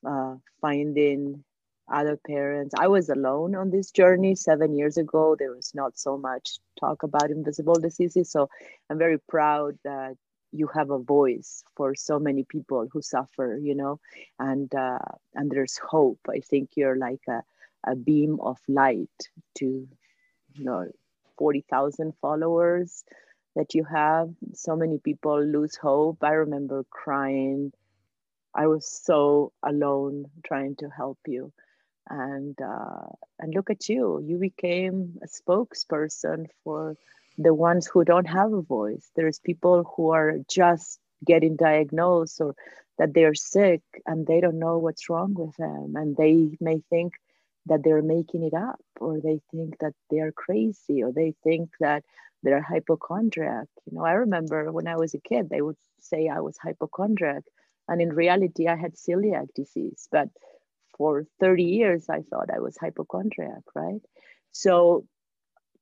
[0.06, 1.44] uh, finding
[1.92, 2.72] other parents.
[2.78, 5.34] I was alone on this journey seven years ago.
[5.36, 8.30] There was not so much talk about invisible diseases.
[8.30, 8.48] So
[8.88, 10.14] I'm very proud that
[10.52, 13.98] you have a voice for so many people who suffer, you know,
[14.38, 14.98] and uh,
[15.34, 16.20] and there's hope.
[16.28, 17.42] I think you're like a
[17.86, 19.10] a beam of light
[19.58, 19.88] to
[20.54, 20.86] you know
[21.38, 23.04] 40,000 followers
[23.56, 24.30] that you have.
[24.54, 26.18] So many people lose hope.
[26.22, 27.72] I remember crying.
[28.54, 31.52] I was so alone trying to help you.
[32.08, 33.06] And uh,
[33.38, 34.20] and look at you.
[34.26, 36.96] You became a spokesperson for
[37.38, 39.10] the ones who don't have a voice.
[39.16, 42.54] There's people who are just getting diagnosed or
[42.98, 45.94] that they're sick and they don't know what's wrong with them.
[45.96, 47.14] And they may think
[47.66, 52.04] that they're making it up or they think that they're crazy or they think that
[52.42, 53.66] they're hypochondriac.
[53.86, 57.44] You know i remember when i was a kid they would say i was hypochondriac
[57.88, 60.08] and in reality i had celiac disease.
[60.10, 60.28] But
[60.96, 64.02] for 30 years i thought i was hypochondriac right?
[64.52, 65.06] So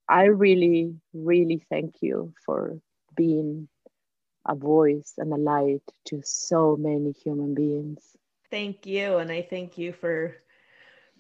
[0.09, 2.79] i really really thank you for
[3.17, 3.69] being
[4.47, 8.17] a voice and a light to so many human beings.
[8.51, 10.37] Thank you and i thank you for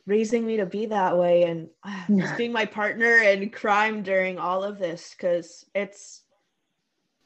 [0.08, 4.38] raising me to be that way and uh, just being my partner in crime during
[4.38, 6.22] all of this because it's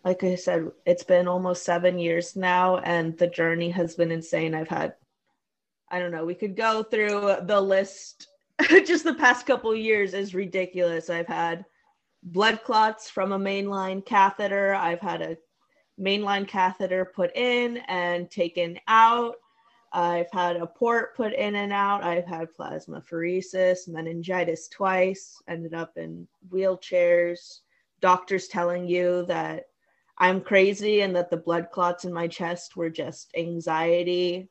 [0.05, 4.53] like I said, it's been almost seven years now, and the journey has been insane.
[4.53, 4.95] I've had,
[5.93, 8.27] I don't know, we could go through the list.
[8.85, 11.09] just the past couple years is ridiculous.
[11.09, 11.65] I've had
[12.25, 14.75] blood clots from a mainline catheter.
[14.75, 15.37] I've had a
[16.01, 19.37] mainline catheter put in and taken out.
[19.93, 22.03] I've had a port put in and out.
[22.03, 27.61] I've had plasmapheresis, meningitis twice, ended up in wheelchairs.
[28.01, 29.67] Doctors telling you that
[30.19, 34.49] I'm crazy and that the blood clots in my chest were just anxiety.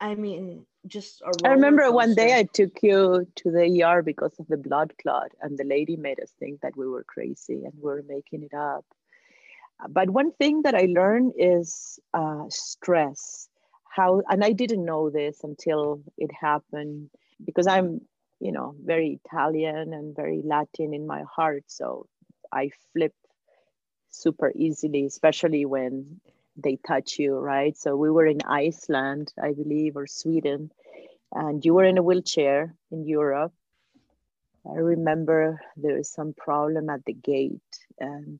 [0.00, 4.46] I mean, just I remember one day I took you to the ER because of
[4.48, 7.82] the blood clot, and the lady made us think that we were crazy and we
[7.82, 8.86] were making it up.
[9.88, 13.49] But one thing that I learned is uh, stress.
[13.90, 17.10] How, and I didn't know this until it happened
[17.44, 18.00] because I'm,
[18.38, 21.64] you know, very Italian and very Latin in my heart.
[21.66, 22.06] So
[22.52, 23.14] I flip
[24.10, 26.20] super easily, especially when
[26.56, 27.76] they touch you, right?
[27.76, 30.70] So we were in Iceland, I believe, or Sweden,
[31.32, 33.52] and you were in a wheelchair in Europe.
[34.66, 37.60] I remember there was some problem at the gate,
[37.98, 38.38] and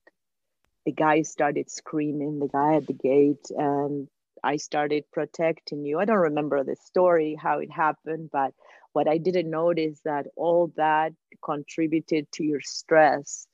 [0.85, 4.09] the guy started screaming, the guy at the gate, and
[4.43, 5.99] I started protecting you.
[5.99, 8.55] I don't remember the story, how it happened, but
[8.93, 11.13] what I didn't notice that all that
[11.45, 13.47] contributed to your stress.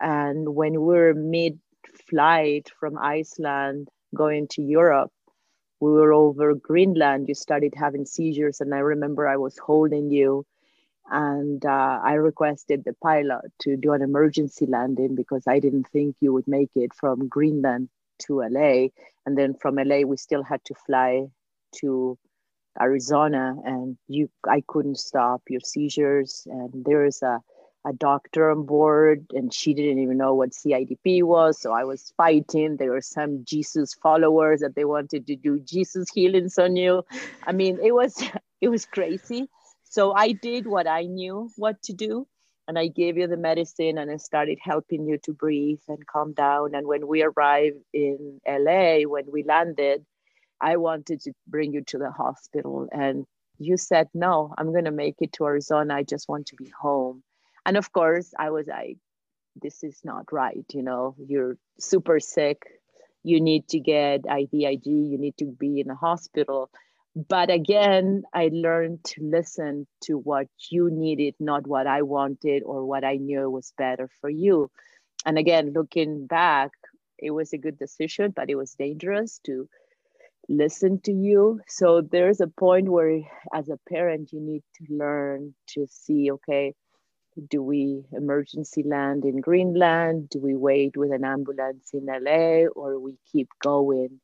[0.00, 1.58] And when we were mid
[2.08, 5.12] flight from Iceland going to Europe,
[5.80, 7.28] we were over Greenland.
[7.28, 10.44] You started having seizures, and I remember I was holding you,
[11.10, 16.16] and uh, I requested the pilot to do an emergency landing because I didn't think
[16.20, 17.88] you would make it from Greenland
[18.20, 18.88] to LA,
[19.26, 21.26] and then from LA we still had to fly
[21.76, 22.18] to
[22.80, 27.40] Arizona, and you I couldn't stop your seizures, and there's a
[27.84, 31.60] a doctor on board and she didn't even know what CIDP was.
[31.60, 32.76] So I was fighting.
[32.76, 37.02] There were some Jesus followers that they wanted to do Jesus healings on you.
[37.46, 38.22] I mean, it was
[38.60, 39.48] it was crazy.
[39.84, 42.26] So I did what I knew what to do.
[42.68, 46.32] And I gave you the medicine and I started helping you to breathe and calm
[46.32, 46.74] down.
[46.74, 50.04] And when we arrived in LA, when we landed,
[50.60, 52.88] I wanted to bring you to the hospital.
[52.92, 53.26] And
[53.58, 55.94] you said, no, I'm going to make it to Arizona.
[55.94, 57.22] I just want to be home
[57.64, 58.96] and of course i was like
[59.60, 62.62] this is not right you know you're super sick
[63.24, 66.70] you need to get IVIG, you need to be in a hospital.
[67.14, 72.86] But again, I learned to listen to what you needed, not what I wanted or
[72.86, 74.70] what I knew was better for you.
[75.26, 76.70] And again, looking back,
[77.18, 79.68] it was a good decision, but it was dangerous to
[80.48, 81.60] listen to you.
[81.68, 83.20] So there's a point where,
[83.54, 86.74] as a parent, you need to learn to see, okay,
[87.48, 90.30] do we emergency land in Greenland?
[90.30, 94.20] Do we wait with an ambulance in LA or we keep going?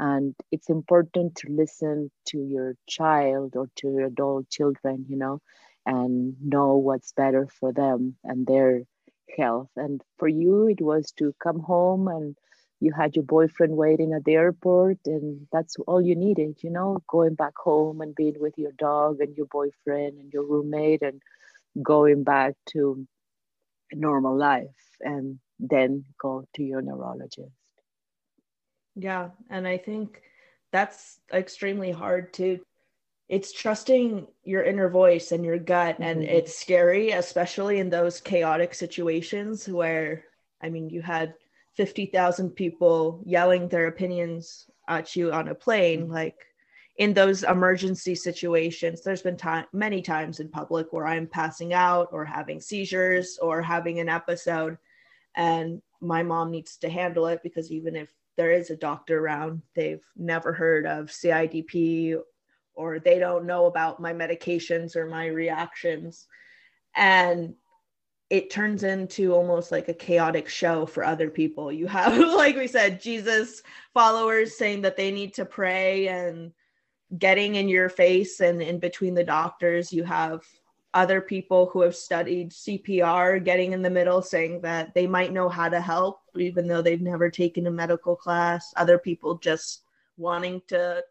[0.00, 5.42] And it's important to listen to your child or to your adult children, you know,
[5.84, 8.84] and know what's better for them and their
[9.36, 9.68] health.
[9.76, 12.34] And for you, it was to come home and
[12.80, 17.02] you had your boyfriend waiting at the airport, and that's all you needed, you know,
[17.06, 21.20] going back home and being with your dog and your boyfriend and your roommate and
[21.82, 23.06] going back to
[23.92, 27.52] normal life and then go to your neurologist.
[29.00, 29.30] Yeah.
[29.48, 30.22] And I think
[30.72, 32.60] that's extremely hard too.
[33.28, 35.94] It's trusting your inner voice and your gut.
[35.94, 36.02] Mm-hmm.
[36.02, 40.24] And it's scary, especially in those chaotic situations where,
[40.62, 41.34] I mean, you had
[41.76, 46.02] 50,000 people yelling their opinions at you on a plane.
[46.02, 46.12] Mm-hmm.
[46.12, 46.36] Like,
[46.96, 52.08] in those emergency situations there's been time many times in public where i'm passing out
[52.12, 54.76] or having seizures or having an episode
[55.34, 59.60] and my mom needs to handle it because even if there is a doctor around.
[59.76, 62.18] They've never heard of CIDP
[62.74, 66.26] or they don't know about my medications or my reactions.
[66.96, 67.54] And
[68.30, 71.70] it turns into almost like a chaotic show for other people.
[71.70, 73.62] You have, like we said, Jesus
[73.92, 76.50] followers saying that they need to pray and
[77.18, 79.92] getting in your face and in between the doctors.
[79.92, 80.40] You have
[80.92, 85.48] other people who have studied CPR getting in the middle saying that they might know
[85.48, 88.72] how to help even though they've never taken a medical class.
[88.76, 89.82] Other people just
[90.16, 91.02] wanting to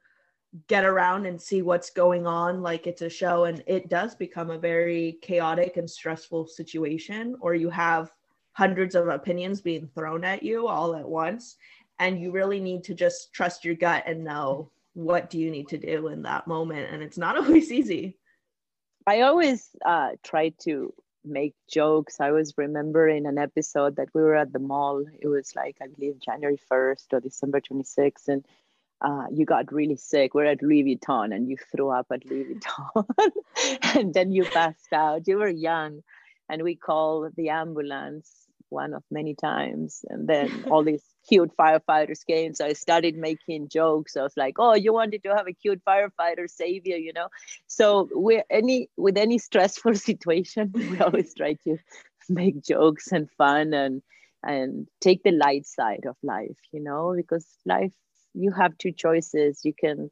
[0.68, 3.46] get around and see what's going on like it's a show.
[3.46, 8.12] And it does become a very chaotic and stressful situation or you have
[8.52, 11.56] hundreds of opinions being thrown at you all at once.
[12.00, 15.70] And you really need to just trust your gut and know what do you need
[15.70, 16.92] to do in that moment.
[16.92, 18.18] And it's not always easy
[19.12, 20.94] i always uh, try to
[21.26, 25.54] make jokes i was remembering an episode that we were at the mall it was
[25.56, 28.46] like i believe january 1st or december 26th and
[29.02, 30.34] uh, you got really sick.
[30.34, 33.06] We're at Louis Vuitton and you threw up at Louis Vuitton
[33.96, 35.26] and then you passed out.
[35.26, 36.04] You were young
[36.50, 40.04] and we called the ambulance one of many times.
[40.10, 42.54] And then all these cute firefighters came.
[42.54, 44.16] So I started making jokes.
[44.18, 47.28] I was like, oh, you wanted to have a cute firefighter savior, you, know?
[47.68, 51.78] So we any with any stressful situation, we always try to
[52.30, 54.02] make jokes and fun and
[54.44, 57.92] and take the light side of life you know because life
[58.34, 60.10] you have two choices you can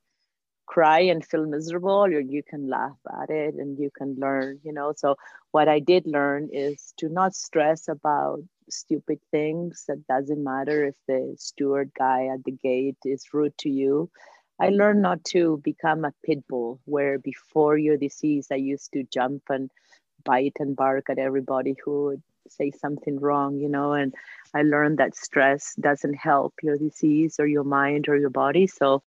[0.67, 4.73] cry and feel miserable or you can laugh at it and you can learn you
[4.73, 4.93] know?
[4.95, 5.15] So
[5.51, 8.39] what i did learn is to not stress about
[8.69, 9.85] stupid things.
[9.87, 14.09] That doesn't matter if the steward guy at the gate is rude to you.
[14.59, 19.03] I learned not to become a pit bull where before your disease i used to
[19.13, 19.69] jump and
[20.25, 23.93] bite and bark at everybody who would say something wrong you know?
[23.93, 24.13] And
[24.53, 28.67] i learned that stress doesn't help your disease or your mind or your body.
[28.67, 29.03] So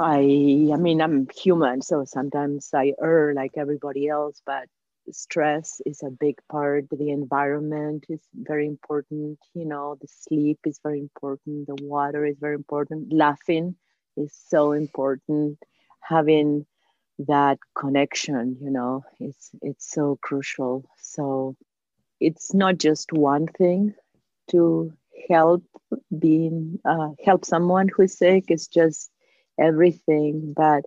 [0.00, 4.68] I I mean I'm human, so sometimes I err like everybody else, but
[5.12, 6.86] stress is a big part.
[6.90, 12.38] The environment is very important, you know, the sleep is very important, the water is
[12.40, 13.76] very important, laughing
[14.16, 15.58] is so important,
[16.00, 16.66] having
[17.20, 20.84] that connection, you know, it's it's so crucial.
[20.98, 21.56] So
[22.20, 23.94] it's not just one thing
[24.50, 24.92] to
[25.28, 25.64] help
[26.18, 29.10] being uh, help someone who is sick, it's just
[29.58, 30.52] everything.
[30.54, 30.84] But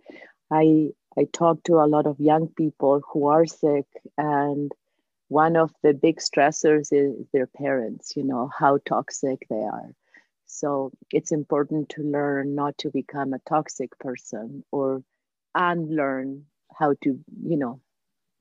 [0.51, 3.85] I I talk to a lot of young people who are sick,
[4.17, 4.71] and
[5.29, 8.15] one of the big stressors is their parents.
[8.15, 9.91] You know how toxic they are.
[10.45, 15.03] So it's important to learn not to become a toxic person or
[15.55, 16.45] unlearn
[16.77, 17.79] how to, you know,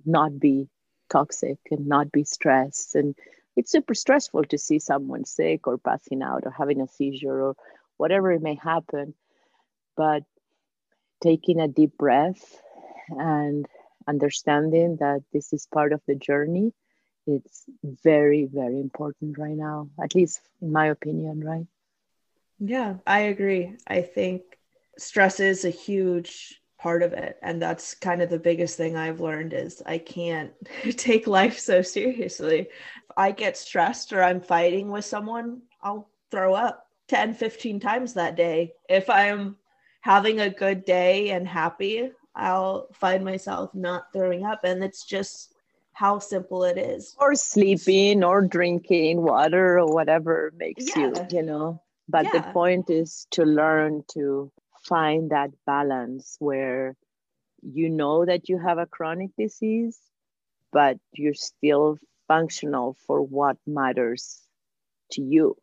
[0.04, 0.68] not be
[1.10, 2.94] toxic and not be stressed.
[2.94, 3.14] And
[3.56, 7.56] it's super stressful to see someone sick or passing out or having a seizure or
[7.96, 9.14] whatever it may happen
[9.96, 10.22] but
[11.22, 12.60] taking a deep breath
[13.10, 13.66] and
[14.08, 16.72] understanding that this is part of the journey
[17.26, 21.66] it's very very important right now at least in my opinion right?
[22.58, 23.76] Yeah i agree.
[23.86, 24.42] I think
[24.98, 29.20] stress is a huge part of it and that's kind of the biggest thing i've
[29.20, 30.52] learned is i can't
[30.96, 32.60] take life so seriously.
[32.60, 32.68] If
[33.16, 38.36] i get stressed or i'm fighting with someone i'll throw up 10 15 times that
[38.36, 39.56] day if i'm
[40.02, 44.64] having a good day and happy, I'll find myself not throwing up.
[44.64, 45.54] And it's just
[45.92, 47.16] how simple it is.
[47.18, 51.06] Or sleeping or drinking water or whatever makes yeah.
[51.06, 51.80] you, you know.
[52.08, 52.40] But yeah.
[52.40, 54.50] the point is to learn to
[54.82, 56.96] find that balance where
[57.62, 59.98] you know that you have a chronic disease,
[60.72, 64.40] but you're still functional for what matters
[65.12, 65.56] to you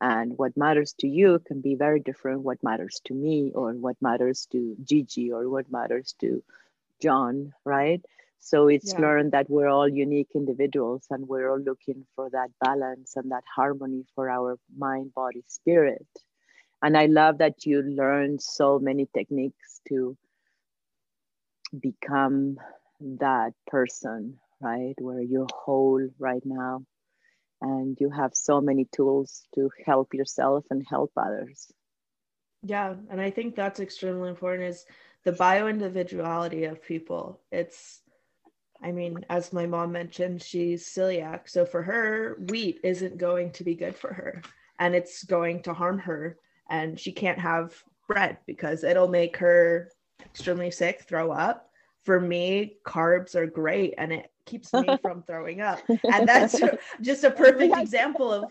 [0.00, 3.96] and what matters to you can be very different what matters to me or what
[4.00, 6.42] matters to gigi or what matters to
[7.00, 8.04] john right?
[8.40, 9.00] So it's yeah.
[9.00, 13.44] learned that we're all unique individuals and we're all looking for that balance and that
[13.56, 16.06] harmony for our mind body spirit.
[16.82, 20.16] And i love that you learned so many techniques to
[21.80, 22.58] become
[23.00, 24.94] that person right?
[24.98, 26.84] Where you're whole right now
[27.64, 31.72] and you have so many tools to help yourself and help others.
[32.62, 34.86] Yeah and i think that's extremely important is
[35.24, 37.40] the bio individuality of people.
[37.50, 38.00] It's
[38.82, 43.64] i mean as my mom mentioned she's celiac so for her wheat isn't going to
[43.64, 44.42] be good for her
[44.78, 46.38] and it's going to harm her
[46.68, 49.90] and she can't have bread because it'll make her
[50.24, 51.70] extremely sick throw up.
[52.04, 55.80] For me carbs are great and it keeps me from throwing up.
[55.88, 56.60] And that's
[57.00, 58.44] just a perfect example of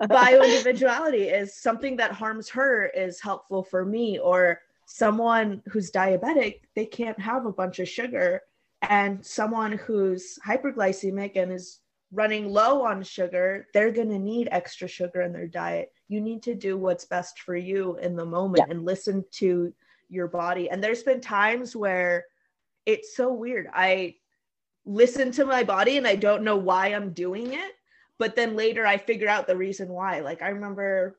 [0.08, 6.60] bio individuality is something that harms her is helpful for me or someone who's diabetic
[6.74, 8.42] they can't have a bunch of sugar.
[8.88, 11.80] And someone who's hyperglycemic and is
[12.12, 15.92] running low on sugar they're going to need extra sugar in their diet.
[16.08, 18.74] You need to do what's best for you in the moment yeah.
[18.74, 19.72] and listen to
[20.08, 20.68] your body.
[20.70, 22.26] And there's been times where
[22.86, 23.68] it's so weird.
[23.72, 24.16] I
[24.84, 27.72] listen to my body and I don't know why I'm doing it.
[28.18, 30.20] But then later I figure out the reason why.
[30.20, 31.18] Like I remember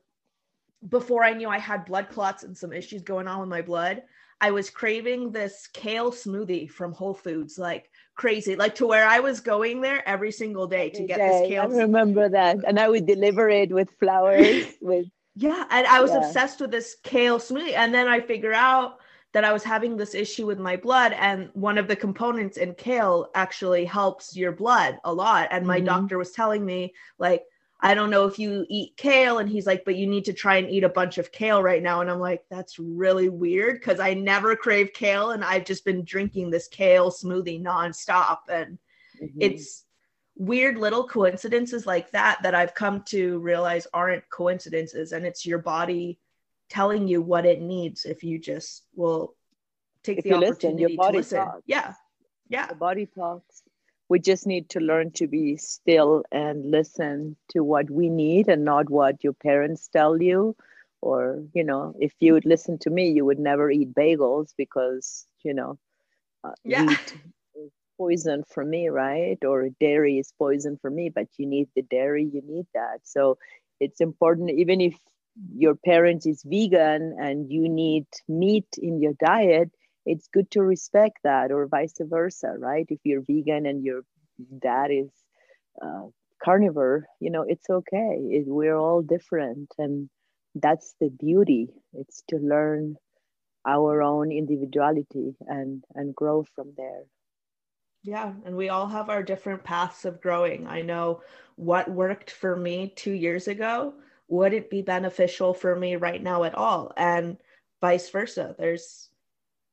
[0.88, 4.02] before I knew I had blood clots and some issues going on with my blood,
[4.40, 9.20] I was craving this kale smoothie from Whole Foods like crazy, like to where I
[9.20, 11.62] was going there every single day to get this kale.
[11.62, 12.58] I remember that.
[12.66, 16.26] And I would deliver it with flowers with yeah, and I was yeah.
[16.26, 17.74] obsessed with this kale smoothie.
[17.74, 18.98] And then I figure out
[19.32, 22.74] that I was having this issue with my blood, and one of the components in
[22.74, 25.48] kale actually helps your blood a lot.
[25.50, 25.86] And my mm-hmm.
[25.86, 27.44] doctor was telling me, like,
[27.84, 29.38] I don't know if you eat kale.
[29.38, 31.82] And he's like, but you need to try and eat a bunch of kale right
[31.82, 32.00] now.
[32.00, 36.04] And I'm like, that's really weird because I never crave kale and I've just been
[36.04, 38.38] drinking this kale smoothie nonstop.
[38.48, 38.78] And
[39.20, 39.38] mm-hmm.
[39.40, 39.84] it's
[40.36, 45.10] weird little coincidences like that that I've come to realize aren't coincidences.
[45.10, 46.20] And it's your body
[46.72, 49.34] telling you what it needs if you just will
[50.02, 51.38] take if the opportunity listen, to listen.
[51.38, 51.62] Talks.
[51.66, 51.92] Yeah.
[52.48, 52.66] Yeah.
[52.66, 53.62] The body talks.
[54.08, 58.64] we just need to learn to be still and listen to what we need and
[58.64, 60.56] not what your parents tell you
[61.02, 65.26] or you know if you would listen to me you would never eat bagels because
[65.42, 65.78] you know
[66.44, 66.96] uh, yeah.
[67.98, 72.24] poison for me right or dairy is poison for me but you need the dairy
[72.34, 73.38] you need that so
[73.80, 74.96] it's important even if
[75.54, 79.70] your parent is vegan and you need meat in your diet
[80.04, 82.86] it's good to respect that or vice versa right?
[82.88, 84.02] If you're vegan and your
[84.60, 85.10] dad is
[85.80, 86.06] uh,
[86.42, 88.16] carnivore you know it's okay.
[88.30, 90.08] It, we're all different and
[90.54, 91.68] that's the beauty.
[91.94, 92.96] It's to learn
[93.66, 97.04] our own individuality and and grow from there.
[98.02, 100.66] Yeah and we all have our different paths of growing.
[100.66, 101.22] I know
[101.54, 103.94] what worked for me two years ago
[104.32, 107.36] would it be beneficial for me right now at all and
[107.80, 109.10] vice versa there's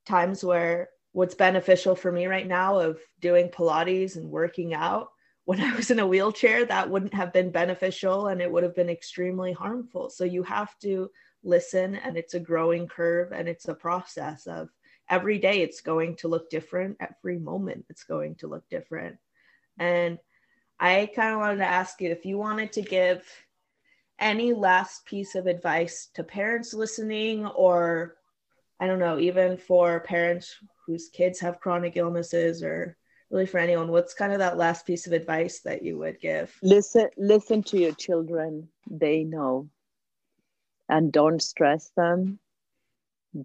[0.05, 5.09] times where what's beneficial for me right now of doing pilates and working out
[5.49, 8.75] when I was in a wheelchair, that wouldn't have been beneficial and it would have
[8.75, 10.11] been extremely harmful.
[10.11, 11.09] So you have to
[11.43, 14.69] listen, and it's a growing curve and it's a process of
[15.09, 16.97] every day it's going to look different.
[16.99, 19.17] Every moment it's going to look different.
[19.79, 20.19] And
[20.79, 23.25] I kind of wanted to ask you if you wanted to give
[24.19, 28.15] any last piece of advice to parents listening, or
[28.79, 30.55] I don't know, even for parents
[30.85, 32.97] whose kids have chronic illnesses or
[33.29, 36.55] really for anyone what's kind of that last piece of advice that you would give?
[36.61, 38.69] Listen listen to your children.
[38.89, 39.69] They know.
[40.87, 42.39] And don't stress them.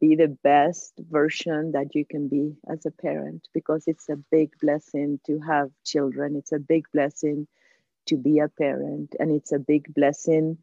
[0.01, 4.53] Be the best version that you can be as a parent because it's a big
[4.63, 6.37] blessing to have children.
[6.37, 7.47] It's a big blessing
[8.07, 10.59] to be a parent and it's a big blessing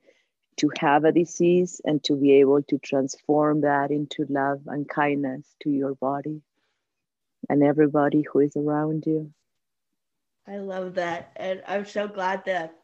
[0.57, 5.45] to have a disease and to be able to transform that into love and kindness
[5.61, 6.41] to your body
[7.49, 9.31] and everybody who is around you.
[10.47, 11.31] I love that.
[11.35, 12.75] And I'm so glad that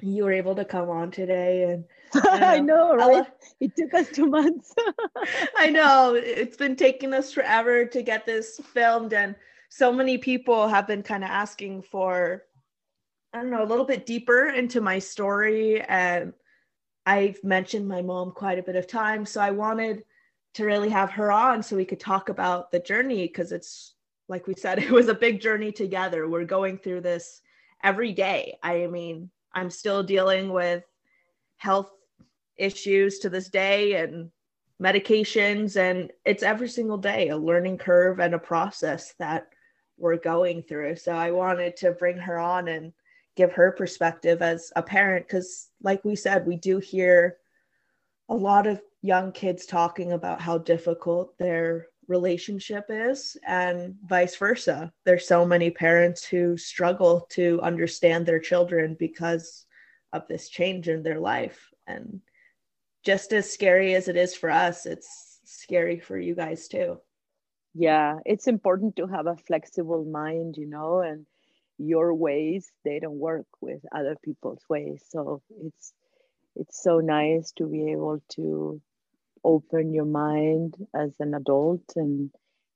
[0.00, 1.84] you were able to come on today and
[2.24, 3.26] I um, know, right?
[3.60, 4.74] it took us two months.
[5.56, 9.34] I know it's been taking us forever to get this filmed, and
[9.68, 12.44] so many people have been kind of asking for,
[13.36, 15.82] I don't know, a little bit deeper into my story.
[15.82, 16.32] And
[17.04, 19.26] I've mentioned my mom quite a bit of time.
[19.26, 20.04] So I wanted
[20.54, 23.92] to really have her on so we could talk about the journey because it's
[24.28, 27.42] like we said it was a big journey together we're going through this
[27.84, 30.82] every day i mean i'm still dealing with
[31.58, 31.90] health
[32.56, 34.30] issues to this day and
[34.82, 39.48] medications and it's every single day a learning curve and a process that
[39.98, 42.94] we're going through so i wanted to bring her on and
[43.36, 47.36] give her perspective as a parent because like we said we do hear
[48.28, 54.92] a lot of young kids talking about how difficult their relationship is and vice versa.
[55.04, 59.64] There's so many parents who struggle to understand their children because
[60.12, 61.68] of this change in their life.
[61.86, 62.20] And
[63.04, 66.98] just as scary as it is for us it's scary for you guys too.
[67.74, 71.26] Yeah it's important to have a flexible mind you know and
[71.78, 75.02] your ways they don't work with other people's ways.
[75.08, 75.92] So it's
[76.54, 78.80] it's so nice to be able to
[79.44, 82.30] open your mind as an adult and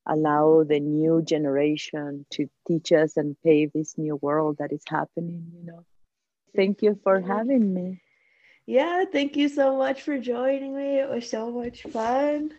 [0.07, 5.51] allow the new generation to teach us and pave this new world that is happening
[5.55, 5.85] you know.
[6.55, 8.03] Thank you for having me.
[8.67, 10.99] Yeah thank you so much for joining me.
[10.99, 12.53] It was so much fun